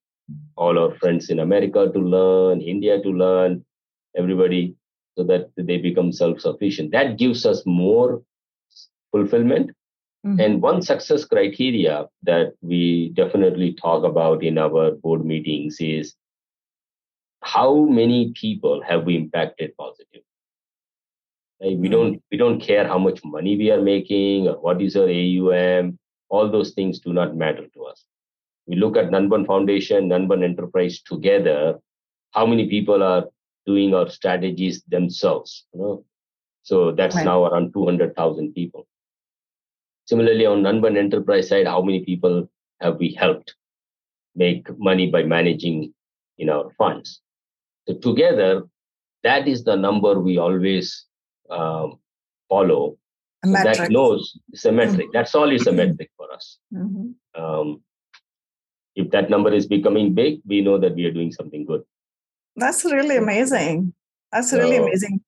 all 0.55 0.77
our 0.77 0.95
friends 0.95 1.29
in 1.29 1.39
America 1.39 1.89
to 1.93 1.99
learn, 1.99 2.59
India 2.59 3.01
to 3.01 3.09
learn, 3.09 3.63
everybody, 4.17 4.75
so 5.15 5.23
that 5.23 5.51
they 5.55 5.77
become 5.77 6.11
self 6.11 6.41
sufficient. 6.41 6.91
That 6.91 7.17
gives 7.17 7.45
us 7.45 7.63
more 7.65 8.23
fulfillment 9.11 9.71
Mm-hmm. 10.27 10.39
And 10.41 10.61
one 10.61 10.81
success 10.81 11.23
criteria 11.23 12.07
that 12.23 12.53
we 12.61 13.13
definitely 13.15 13.73
talk 13.73 14.03
about 14.03 14.43
in 14.43 14.57
our 14.57 14.91
board 14.91 15.23
meetings 15.23 15.77
is 15.79 16.15
how 17.41 17.85
many 17.85 18.33
people 18.33 18.83
have 18.85 19.05
we 19.05 19.15
impacted 19.15 19.71
positively? 19.77 20.25
Right? 21.61 21.77
We 21.77 21.87
mm-hmm. 21.87 21.91
don't 21.91 22.23
we 22.29 22.37
don't 22.37 22.59
care 22.59 22.85
how 22.85 22.97
much 22.97 23.21
money 23.23 23.55
we 23.55 23.71
are 23.71 23.81
making 23.81 24.49
or 24.49 24.55
what 24.55 24.81
is 24.81 24.97
our 24.97 25.07
AUM. 25.07 25.97
All 26.29 26.51
those 26.51 26.71
things 26.71 26.99
do 26.99 27.13
not 27.13 27.37
matter 27.37 27.65
to 27.65 27.83
us. 27.85 28.03
We 28.65 28.75
look 28.75 28.97
at 28.97 29.11
Nanban 29.11 29.47
Foundation, 29.47 30.09
Nanban 30.09 30.43
Enterprise 30.43 31.01
together. 31.01 31.79
How 32.31 32.45
many 32.45 32.67
people 32.67 33.01
are 33.01 33.27
doing 33.65 33.93
our 33.93 34.09
strategies 34.09 34.83
themselves? 34.89 35.65
You 35.73 35.79
know, 35.79 36.05
so 36.63 36.91
that's 36.91 37.15
right. 37.15 37.23
now 37.23 37.45
around 37.45 37.71
two 37.71 37.85
hundred 37.85 38.13
thousand 38.13 38.53
people. 38.53 38.87
Similarly, 40.07 40.45
on 40.45 40.63
Nanban 40.63 40.97
enterprise 40.97 41.49
side, 41.49 41.67
how 41.67 41.81
many 41.81 42.03
people 42.03 42.49
have 42.79 42.97
we 42.97 43.13
helped 43.13 43.55
make 44.35 44.67
money 44.79 45.09
by 45.11 45.23
managing 45.23 45.93
in 46.37 46.49
our 46.49 46.71
funds? 46.77 47.21
So 47.87 47.95
together, 47.95 48.63
that 49.23 49.47
is 49.47 49.63
the 49.63 49.75
number 49.75 50.19
we 50.19 50.37
always 50.37 51.05
um, 51.49 51.99
follow. 52.49 52.97
So 53.45 53.51
that 53.51 53.91
knows 53.91 54.37
symmetric. 54.53 55.07
Mm-hmm. 55.07 55.11
That's 55.13 55.35
all 55.35 55.51
is 55.51 55.67
a 55.67 55.71
metric 55.71 56.09
for 56.17 56.31
us. 56.33 56.57
Mm-hmm. 56.73 57.41
Um, 57.41 57.81
if 58.95 59.11
that 59.11 59.29
number 59.29 59.53
is 59.53 59.67
becoming 59.67 60.13
big, 60.13 60.41
we 60.45 60.61
know 60.61 60.77
that 60.79 60.95
we 60.95 61.05
are 61.05 61.11
doing 61.11 61.31
something 61.31 61.65
good. 61.65 61.83
That's 62.55 62.83
really 62.83 63.17
amazing. 63.17 63.93
That's 64.31 64.51
really 64.51 64.77
amazing. 64.77 65.21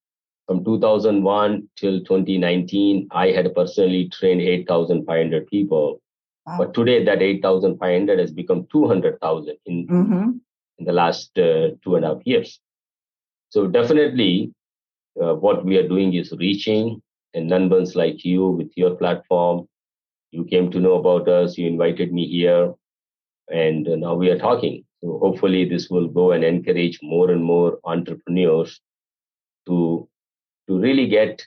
From 0.50 0.66
2001 0.66 1.70
till 1.76 2.00
2019, 2.00 3.10
I 3.12 3.28
had 3.28 3.54
personally 3.54 4.10
trained 4.10 4.42
8,500 4.42 5.46
people. 5.46 6.02
Wow. 6.48 6.56
But 6.58 6.74
today, 6.74 7.04
that 7.04 7.22
8,500 7.22 8.18
has 8.18 8.32
become 8.32 8.66
200,000 8.72 9.56
in, 9.68 9.86
mm-hmm. 9.86 10.30
in 10.80 10.86
the 10.86 10.92
last 10.92 11.38
uh, 11.38 11.78
two 11.84 11.98
and 11.98 12.04
a 12.04 12.16
half 12.16 12.26
years. 12.26 12.60
So, 13.50 13.68
definitely, 13.68 14.52
uh, 15.22 15.36
what 15.36 15.64
we 15.66 15.78
are 15.78 15.88
doing 15.88 16.16
is 16.16 16.32
reaching 16.32 17.00
and 17.36 17.48
non 17.48 17.70
like 17.94 18.26
you 18.26 18.48
with 18.48 18.72
your 18.76 18.96
platform. 18.96 19.68
You 20.32 20.46
came 20.46 20.72
to 20.72 20.80
know 20.80 20.94
about 20.94 21.30
us, 21.30 21.60
you 21.60 21.68
invited 21.68 22.12
me 22.12 22.28
here, 22.28 22.74
and 23.52 23.86
now 23.86 24.16
we 24.16 24.32
are 24.32 24.40
talking. 24.40 24.84
So 25.04 25.20
hopefully, 25.20 25.70
this 25.70 25.92
will 25.92 26.08
go 26.08 26.32
and 26.32 26.44
encourage 26.44 26.98
more 27.04 27.30
and 27.30 27.44
more 27.44 27.78
entrepreneurs 27.84 28.82
to 29.68 30.09
to 30.70 30.80
really 30.80 31.08
get 31.08 31.46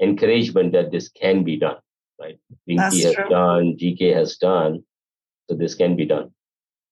encouragement 0.00 0.72
that 0.72 0.92
this 0.92 1.08
can 1.08 1.42
be 1.42 1.56
done. 1.56 1.78
Right? 2.20 2.38
Pinky 2.66 3.02
has 3.02 3.14
true. 3.14 3.28
done, 3.28 3.76
GK 3.76 4.14
has 4.14 4.36
done, 4.36 4.84
so 5.48 5.56
this 5.56 5.74
can 5.74 5.96
be 5.96 6.04
done. 6.04 6.30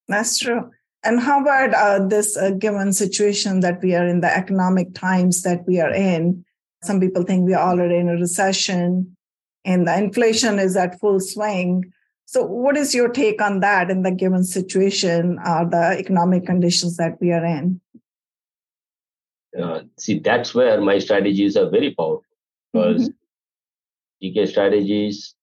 That's 0.09 0.39
true. 0.39 0.71
And 1.05 1.21
how 1.21 1.43
about 1.43 1.75
uh, 1.75 2.07
this 2.07 2.37
uh, 2.37 2.51
given 2.51 2.93
situation 2.93 3.61
that 3.61 3.83
we 3.83 3.95
are 3.95 4.07
in, 4.07 4.21
the 4.21 4.35
economic 4.35 4.95
times 4.95 5.43
that 5.43 5.67
we 5.67 5.81
are 5.81 5.93
in? 5.93 6.45
Some 6.83 7.01
people 7.01 7.23
think 7.23 7.45
we 7.45 7.55
are 7.55 7.69
already 7.69 7.97
in 7.97 8.09
a 8.09 8.15
recession 8.15 9.17
and 9.65 9.87
the 9.87 9.97
inflation 9.99 10.59
is 10.59 10.77
at 10.77 10.99
full 10.99 11.21
swing. 11.21 11.93
So, 12.25 12.45
what 12.45 12.77
is 12.77 12.95
your 12.95 13.09
take 13.09 13.43
on 13.43 13.61
that 13.61 13.91
in 13.91 14.03
the 14.03 14.11
given 14.11 14.45
situation 14.45 15.39
or 15.45 15.69
the 15.69 15.97
economic 15.99 16.47
conditions 16.47 16.97
that 16.97 17.21
we 17.21 17.33
are 17.33 17.45
in? 17.45 17.81
Uh, 19.61 19.81
see, 19.99 20.19
that's 20.19 20.55
where 20.55 20.81
my 20.81 20.99
strategies 20.99 21.57
are 21.57 21.71
very 21.71 21.95
powerful 21.95 22.23
because 22.73 23.09
mm-hmm. 23.09 24.38
GK 24.38 24.49
strategies 24.49 25.35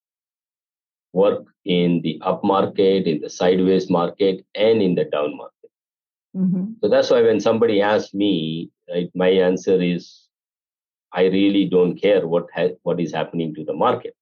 work 1.14 1.46
in 1.66 2.02
the 2.02 2.20
up 2.22 2.44
market, 2.44 3.08
in 3.08 3.22
the 3.22 3.30
sideways 3.30 3.90
market, 3.90 4.46
and 4.56 4.82
in 4.82 4.96
the 4.96 5.06
down 5.06 5.38
market. 5.38 5.72
Mm-hmm. 6.36 6.74
So 6.82 6.90
that's 6.90 7.10
why 7.10 7.22
when 7.22 7.40
somebody 7.40 7.82
asks 7.82 8.14
me, 8.14 8.70
right, 8.90 9.10
my 9.16 9.30
answer 9.30 9.82
is, 9.82 10.28
I 11.12 11.26
really 11.26 11.66
don't 11.66 11.96
care 11.96 12.28
what 12.28 12.48
ha- 12.54 12.76
what 12.82 13.00
is 13.00 13.14
happening 13.14 13.54
to 13.56 13.64
the 13.64 13.74
market. 13.74 14.16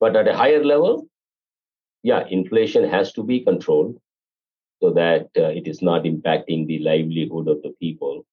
But 0.00 0.16
at 0.16 0.26
a 0.26 0.36
higher 0.36 0.64
level, 0.64 1.06
yeah, 2.02 2.26
inflation 2.28 2.88
has 2.88 3.12
to 3.12 3.22
be 3.22 3.40
controlled 3.40 3.98
so 4.82 4.90
that 4.90 5.28
uh, 5.38 5.50
it 5.58 5.68
is 5.68 5.80
not 5.80 6.02
impacting 6.02 6.66
the 6.66 6.80
livelihood 6.80 7.46
of 7.46 7.62
the 7.62 7.72
people. 7.78 8.26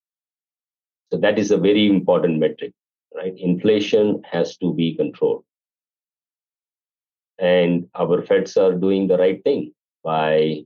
So 1.11 1.19
that 1.19 1.37
is 1.37 1.51
a 1.51 1.57
very 1.57 1.87
important 1.87 2.39
metric, 2.39 2.73
right? 3.15 3.35
Inflation 3.37 4.23
has 4.23 4.57
to 4.57 4.73
be 4.73 4.95
controlled. 4.95 5.43
And 7.37 7.87
our 7.93 8.23
Feds 8.23 8.57
are 8.57 8.73
doing 8.73 9.07
the 9.07 9.17
right 9.17 9.43
thing 9.43 9.73
by, 10.03 10.63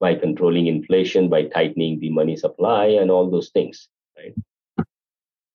by 0.00 0.16
controlling 0.16 0.66
inflation, 0.66 1.28
by 1.28 1.44
tightening 1.44 2.00
the 2.00 2.10
money 2.10 2.36
supply 2.36 2.86
and 2.86 3.08
all 3.08 3.30
those 3.30 3.50
things, 3.50 3.88
right? 4.16 4.34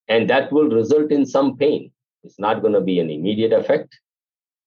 And 0.08 0.30
that 0.30 0.52
will 0.52 0.70
result 0.70 1.12
in 1.12 1.26
some 1.26 1.58
pain. 1.58 1.92
It's 2.22 2.38
not 2.38 2.62
going 2.62 2.72
to 2.72 2.80
be 2.80 2.98
an 2.98 3.10
immediate 3.10 3.52
effect. 3.52 3.94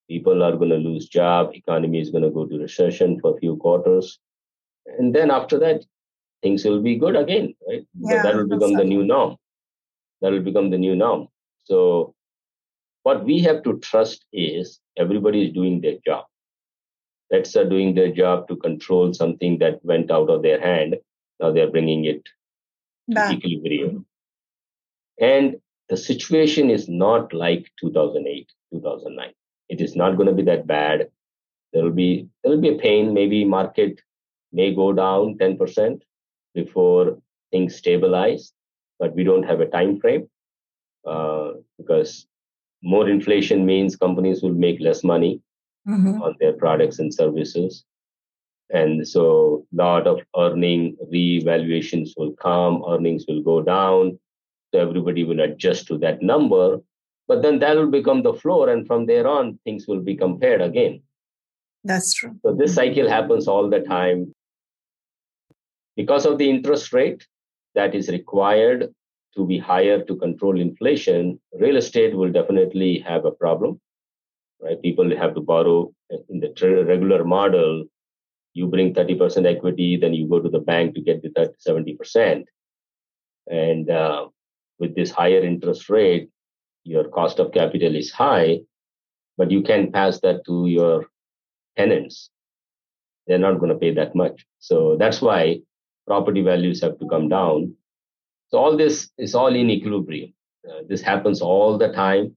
People 0.07 0.43
are 0.43 0.55
going 0.55 0.69
to 0.69 0.77
lose 0.77 1.07
job. 1.07 1.55
Economy 1.55 1.99
is 1.99 2.11
going 2.11 2.23
to 2.23 2.29
go 2.29 2.45
to 2.45 2.59
recession 2.59 3.19
for 3.19 3.35
a 3.35 3.39
few 3.39 3.55
quarters 3.57 4.19
and 4.99 5.13
then 5.13 5.31
after 5.31 5.59
that 5.59 5.83
things 6.41 6.63
will 6.65 6.81
be 6.81 6.95
good 6.97 7.15
again 7.15 7.53
right? 7.67 7.85
Yeah, 7.99 8.23
that 8.23 8.35
will 8.35 8.47
become 8.47 8.73
the 8.73 8.83
new 8.83 9.03
norm. 9.03 9.37
That 10.21 10.31
will 10.31 10.41
become 10.41 10.69
the 10.69 10.77
new 10.77 10.95
norm. 10.95 11.27
So 11.65 12.15
what 13.03 13.23
we 13.23 13.41
have 13.41 13.63
to 13.63 13.79
trust 13.79 14.25
is 14.33 14.79
everybody 14.97 15.45
is 15.45 15.53
doing 15.53 15.81
their 15.81 15.97
job. 16.05 16.25
Feds 17.29 17.55
are 17.55 17.69
doing 17.69 17.93
their 17.93 18.11
job 18.11 18.47
to 18.47 18.55
control 18.55 19.13
something 19.13 19.57
that 19.59 19.83
went 19.83 20.11
out 20.11 20.29
of 20.29 20.41
their 20.41 20.59
hand. 20.59 20.95
Now 21.39 21.51
they're 21.51 21.69
bringing 21.69 22.05
it 22.05 22.23
Back. 23.07 23.29
to 23.29 23.37
equilibrium 23.37 23.89
mm-hmm. 23.89 25.25
and 25.25 25.55
the 25.89 25.97
situation 25.97 26.69
is 26.69 26.89
not 26.89 27.33
like 27.33 27.71
2008 27.79 28.51
2009 28.73 29.33
it 29.69 29.81
is 29.81 29.95
not 29.95 30.15
going 30.15 30.27
to 30.27 30.33
be 30.33 30.43
that 30.43 30.67
bad. 30.67 31.09
There 31.73 31.83
will 31.83 31.91
be 31.91 32.27
there 32.43 32.51
will 32.51 32.61
be 32.61 32.75
a 32.75 32.77
pain 32.77 33.13
maybe 33.13 33.43
market 33.43 33.99
may 34.59 34.73
go 34.73 34.87
down 34.91 35.37
10% 35.37 36.01
before 36.53 37.17
things 37.51 37.75
stabilize, 37.75 38.53
but 38.99 39.15
we 39.15 39.23
don't 39.23 39.49
have 39.51 39.61
a 39.61 39.71
time 39.77 39.99
frame 39.99 40.27
uh, 41.05 41.51
because 41.77 42.27
more 42.81 43.07
inflation 43.09 43.65
means 43.65 43.95
companies 43.95 44.41
will 44.43 44.57
make 44.65 44.79
less 44.79 45.03
money 45.03 45.41
mm-hmm. 45.87 46.21
on 46.21 46.35
their 46.39 46.53
products 46.53 46.99
and 46.99 47.13
services. 47.13 47.83
And 48.69 49.07
so 49.07 49.65
a 49.73 49.75
lot 49.75 50.07
of 50.07 50.19
earning 50.35 50.97
revaluations 51.13 52.13
will 52.17 52.33
come, 52.33 52.83
earnings 52.87 53.25
will 53.27 53.41
go 53.41 53.61
down. 53.61 54.19
So 54.73 54.81
everybody 54.81 55.23
will 55.23 55.39
adjust 55.39 55.87
to 55.87 55.97
that 55.99 56.21
number. 56.21 56.79
But 57.27 57.41
then 57.41 57.59
that 57.59 57.77
will 57.77 57.91
become 57.99 58.23
the 58.23 58.33
floor. 58.33 58.69
And 58.69 58.85
from 58.85 59.05
there 59.05 59.27
on, 59.27 59.59
things 59.63 59.87
will 59.87 60.01
be 60.01 60.15
compared 60.15 60.61
again. 60.61 61.01
That's 61.83 62.13
true. 62.13 62.35
So 62.43 62.53
this 62.53 62.75
cycle 62.75 63.09
happens 63.09 63.47
all 63.47 63.69
the 63.69 63.79
time. 63.79 64.33
Because 65.97 66.27
of 66.27 66.37
the 66.37 66.49
interest 66.49 66.93
rate 66.93 67.25
that 67.73 67.95
is 67.95 68.07
required 68.07 68.93
to 69.35 69.45
be 69.45 69.57
higher 69.57 70.03
to 70.03 70.15
control 70.15 70.61
inflation, 70.61 71.39
real 71.59 71.77
estate 71.77 72.15
will 72.15 72.31
definitely 72.31 72.99
have 72.99 73.25
a 73.25 73.31
problem. 73.31 73.81
Right? 74.61 74.81
People 74.81 75.15
have 75.17 75.33
to 75.33 75.41
borrow 75.41 75.91
in 76.29 76.39
the 76.39 76.85
regular 76.87 77.23
model. 77.25 77.85
You 78.53 78.67
bring 78.67 78.93
30% 78.93 79.45
equity, 79.45 79.97
then 79.97 80.13
you 80.13 80.27
go 80.27 80.39
to 80.39 80.49
the 80.49 80.59
bank 80.59 80.95
to 80.95 81.01
get 81.01 81.21
the 81.23 81.29
30, 81.35 81.53
70%. 81.97 82.45
And 83.49 83.89
uh, 83.89 84.27
with 84.79 84.95
this 84.95 85.11
higher 85.11 85.43
interest 85.43 85.89
rate, 85.89 86.29
your 86.83 87.09
cost 87.09 87.39
of 87.39 87.51
capital 87.51 87.95
is 87.95 88.11
high, 88.11 88.59
but 89.37 89.51
you 89.51 89.61
can 89.61 89.91
pass 89.91 90.19
that 90.21 90.45
to 90.45 90.67
your 90.67 91.07
tenants, 91.75 92.29
they're 93.27 93.37
not 93.37 93.59
going 93.59 93.71
to 93.71 93.77
pay 93.77 93.93
that 93.93 94.15
much. 94.15 94.45
So 94.59 94.95
that's 94.97 95.21
why 95.21 95.61
property 96.07 96.41
values 96.41 96.81
have 96.81 96.97
to 96.99 97.07
come 97.07 97.29
down. 97.29 97.75
So 98.49 98.57
all 98.57 98.77
this 98.77 99.09
is 99.17 99.35
all 99.35 99.53
in 99.53 99.69
equilibrium. 99.69 100.33
Uh, 100.67 100.81
this 100.87 101.01
happens 101.01 101.41
all 101.41 101.77
the 101.77 101.89
time. 101.89 102.35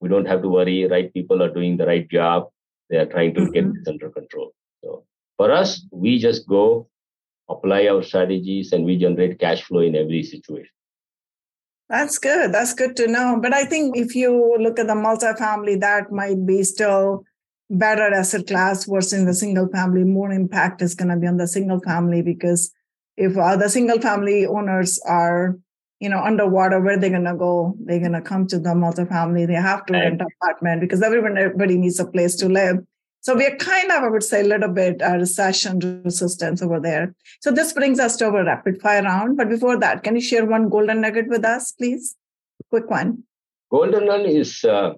We 0.00 0.08
don't 0.08 0.26
have 0.26 0.42
to 0.42 0.48
worry, 0.48 0.86
right? 0.86 1.12
People 1.12 1.42
are 1.42 1.52
doing 1.52 1.76
the 1.76 1.86
right 1.86 2.08
job. 2.08 2.48
They 2.90 2.96
are 2.96 3.06
trying 3.06 3.34
to 3.34 3.40
mm-hmm. 3.40 3.52
get 3.52 3.74
this 3.74 3.88
under 3.88 4.10
control. 4.10 4.52
So 4.82 5.04
for 5.36 5.52
us, 5.52 5.84
we 5.90 6.18
just 6.18 6.48
go 6.48 6.88
apply 7.48 7.86
our 7.86 8.02
strategies 8.02 8.72
and 8.72 8.84
we 8.84 8.96
generate 8.96 9.38
cash 9.38 9.62
flow 9.62 9.80
in 9.80 9.94
every 9.94 10.22
situation. 10.22 10.72
That's 11.88 12.18
good. 12.18 12.52
That's 12.52 12.74
good 12.74 12.96
to 12.96 13.06
know. 13.06 13.38
But 13.40 13.54
I 13.54 13.64
think 13.64 13.96
if 13.96 14.16
you 14.16 14.56
look 14.58 14.78
at 14.78 14.88
the 14.88 14.94
multifamily, 14.94 15.80
that 15.80 16.10
might 16.10 16.44
be 16.44 16.64
still 16.64 17.24
better 17.70 18.12
asset 18.12 18.46
class 18.46 18.84
versus 18.84 19.24
the 19.24 19.34
single 19.34 19.68
family, 19.68 20.04
more 20.04 20.32
impact 20.32 20.82
is 20.82 20.94
going 20.94 21.08
to 21.08 21.16
be 21.16 21.26
on 21.26 21.36
the 21.36 21.46
single 21.46 21.80
family 21.80 22.22
because 22.22 22.72
if 23.16 23.36
uh, 23.36 23.56
the 23.56 23.68
single 23.68 24.00
family 24.00 24.46
owners 24.46 24.98
are 25.06 25.56
you 26.00 26.08
know 26.08 26.20
underwater 26.20 26.80
where 26.80 26.98
they're 26.98 27.10
going 27.10 27.24
to 27.24 27.34
go 27.34 27.74
they're 27.84 28.00
going 28.00 28.12
to 28.12 28.20
come 28.20 28.46
to 28.46 28.58
the 28.58 28.70
multifamily 28.70 29.46
they 29.46 29.54
have 29.54 29.86
to 29.86 29.94
rent 29.94 30.20
an 30.20 30.26
apartment 30.40 30.80
because 30.80 31.02
everyone 31.02 31.38
everybody 31.38 31.76
needs 31.78 31.98
a 31.98 32.06
place 32.06 32.36
to 32.36 32.48
live. 32.48 32.78
So 33.20 33.34
we're 33.34 33.56
kind 33.56 33.90
of 33.90 34.04
i 34.04 34.08
would 34.08 34.22
say 34.22 34.40
a 34.40 34.44
little 34.44 34.72
bit 34.72 35.02
uh, 35.02 35.16
recession 35.16 35.78
resistance 36.04 36.62
over 36.62 36.78
there. 36.78 37.14
So 37.40 37.50
this 37.50 37.72
brings 37.72 37.98
us 37.98 38.16
to 38.16 38.26
our 38.26 38.44
rapid 38.44 38.80
fire 38.80 39.02
round. 39.02 39.36
But 39.36 39.48
before 39.48 39.78
that 39.80 40.04
can 40.04 40.14
you 40.14 40.20
share 40.20 40.44
one 40.44 40.68
golden 40.68 41.00
nugget 41.00 41.28
with 41.28 41.44
us 41.44 41.72
please? 41.72 42.14
Quick 42.70 42.90
one. 42.90 43.24
Golden 43.70 44.06
one 44.06 44.26
is 44.26 44.64
uh, 44.64 44.92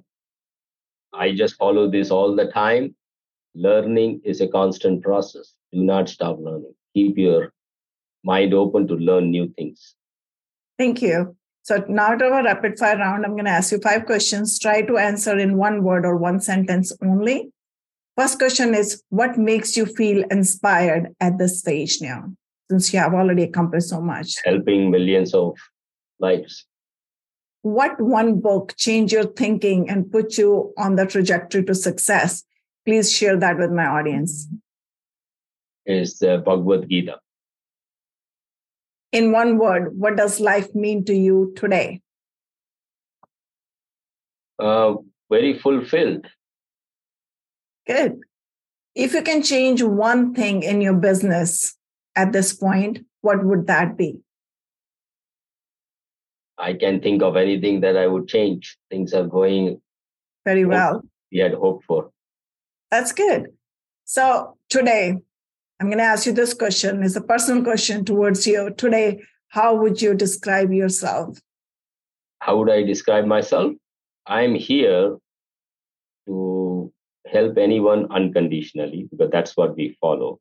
I 1.15 1.33
just 1.33 1.57
follow 1.57 1.91
this 1.91 2.11
all 2.11 2.35
the 2.35 2.51
time. 2.51 2.95
Learning 3.55 4.21
is 4.25 4.41
a 4.41 4.49
constant 4.49 5.03
process. 5.03 5.55
Do 5.73 5.83
not 5.83 6.09
stop 6.09 6.39
learning. 6.39 6.75
Keep 6.95 7.19
your 7.19 7.53
mind 8.25 8.55
open 8.55 8.87
to 8.89 8.95
learn 8.95 9.31
new 9.31 9.53
things. 9.57 9.95
Thank 10.79 11.03
you. 11.03 11.37
So 11.63 11.85
now 11.89 12.15
to 12.15 12.25
our 12.25 12.45
rapid 12.45 12.79
fire 12.79 12.97
round, 12.97 13.25
I'm 13.25 13.33
going 13.33 13.45
to 13.45 13.51
ask 13.51 13.73
you 13.73 13.79
five 13.81 14.07
questions. 14.07 14.59
Try 14.59 14.83
to 14.83 14.97
answer 14.97 15.37
in 15.39 15.57
one 15.57 15.83
word 15.83 16.07
or 16.07 16.17
one 16.17 16.41
sentence 16.41 16.93
only. 17.03 17.53
First 18.17 18.39
question 18.39 18.75
is 18.75 19.03
What 19.11 19.37
makes 19.39 19.77
you 19.77 19.87
feel 19.87 20.25
inspired 20.31 21.15
at 21.21 21.39
this 21.39 21.61
stage 21.61 21.99
now, 22.01 22.33
since 22.71 22.93
you 22.93 22.99
have 23.01 23.15
already 23.15 23.43
accomplished 23.43 23.89
so 23.89 24.01
much? 24.01 24.35
Helping 24.45 24.91
millions 24.91 25.35
of 25.35 25.57
lives. 26.19 26.65
what 27.63 28.01
one 28.01 28.41
book 28.41 28.75
changed 28.77 29.13
your 29.13 29.25
thinking 29.25 29.91
and 29.91 30.11
put 30.11 30.39
you 30.39 30.73
on 30.79 30.97
the 30.97 31.05
trajectory 31.05 31.63
to 31.65 31.75
success? 31.75 32.45
Please 32.87 33.13
share 33.13 33.37
that 33.37 33.59
with 33.59 33.71
my 33.71 33.85
audience. 33.85 34.49
Is 35.85 36.19
the 36.19 36.39
Bhagavad 36.39 36.89
Gita. 36.89 37.19
In 39.13 39.33
one 39.33 39.57
word, 39.59 39.99
what 39.99 40.17
does 40.17 40.39
life 40.39 40.75
mean 40.75 41.05
to 41.07 41.15
you 41.15 41.53
today? 41.57 42.03
Uh, 44.59 44.95
very 45.31 45.59
fulfilled. 45.59 46.27
Good. 47.87 48.21
If 48.95 49.15
you 49.15 49.23
can 49.23 49.43
change 49.43 49.83
one 49.83 50.35
thing 50.35 50.63
in 50.63 50.81
your 50.81 50.95
business 50.95 51.77
at 52.17 52.33
this 52.33 52.53
point, 52.53 53.07
what 53.23 53.45
would 53.45 53.67
that 53.69 53.97
be? 53.97 54.21
I 56.59 56.75
can 56.75 57.01
think 57.01 57.23
of 57.23 57.37
anything 57.37 57.81
that 57.81 57.97
I 57.97 58.09
would 58.09 58.29
change. 58.29 58.77
Things 58.91 59.15
are 59.15 59.27
going 59.27 59.81
very 60.45 60.65
well. 60.65 61.03
We 61.31 61.39
had 61.39 61.55
hoped 61.55 61.85
for. 61.85 62.11
That's 62.91 63.13
good. 63.13 63.47
So 64.05 64.57
today, 64.69 65.19
I'm 65.81 65.87
going 65.87 65.99
to 65.99 66.05
ask 66.05 66.27
you 66.27 66.33
this 66.33 66.55
question. 66.55 67.05
It's 67.05 67.15
a 67.15 67.21
personal 67.21 67.63
question 67.63 68.05
towards 68.05 68.47
you. 68.47 68.71
Today, 68.77 69.23
how 69.49 69.77
would 69.77 70.03
you 70.03 70.13
describe 70.13 70.73
yourself? 70.73 71.39
How 72.41 72.57
would 72.59 72.71
I 72.71 72.83
describe 72.83 73.27
myself? 73.27 73.75
I'm 74.27 74.55
here 74.55 75.17
to 76.27 76.93
help 77.27 77.59
anyone 77.59 78.11
unconditionally 78.11 79.07
because 79.11 79.31
that's 79.31 79.57
what 79.57 79.77
we 79.77 79.97
follow. 80.01 80.41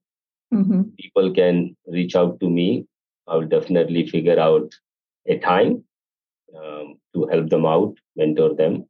Mm-hmm. 0.54 0.82
People 1.00 1.34
can 1.34 1.78
reach 1.86 2.16
out 2.16 2.40
to 2.40 2.50
me. 2.50 2.88
I'll 3.28 3.46
definitely 3.46 4.08
figure 4.08 4.40
out 4.40 4.74
a 5.28 5.38
time 5.38 5.84
um, 6.58 6.96
to 7.14 7.28
help 7.28 7.50
them 7.50 7.66
out, 7.66 7.96
mentor 8.16 8.56
them. 8.56 8.86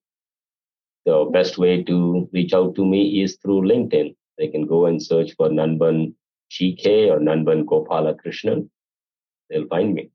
The 1.06 1.30
best 1.32 1.58
way 1.58 1.84
to 1.84 2.30
reach 2.32 2.54
out 2.54 2.76
to 2.76 2.86
me 2.86 3.22
is 3.22 3.38
through 3.42 3.62
LinkedIn. 3.62 4.16
They 4.38 4.48
can 4.48 4.66
go 4.66 4.86
and 4.86 5.02
search 5.02 5.34
for 5.36 5.50
Nanban 5.50 6.14
GK 6.52 7.10
or 7.12 7.20
Nanban 7.20 7.66
Gopala 7.66 8.16
Krishnan. 8.16 8.70
They'll 9.50 9.68
find 9.68 9.94
me. 9.94 10.12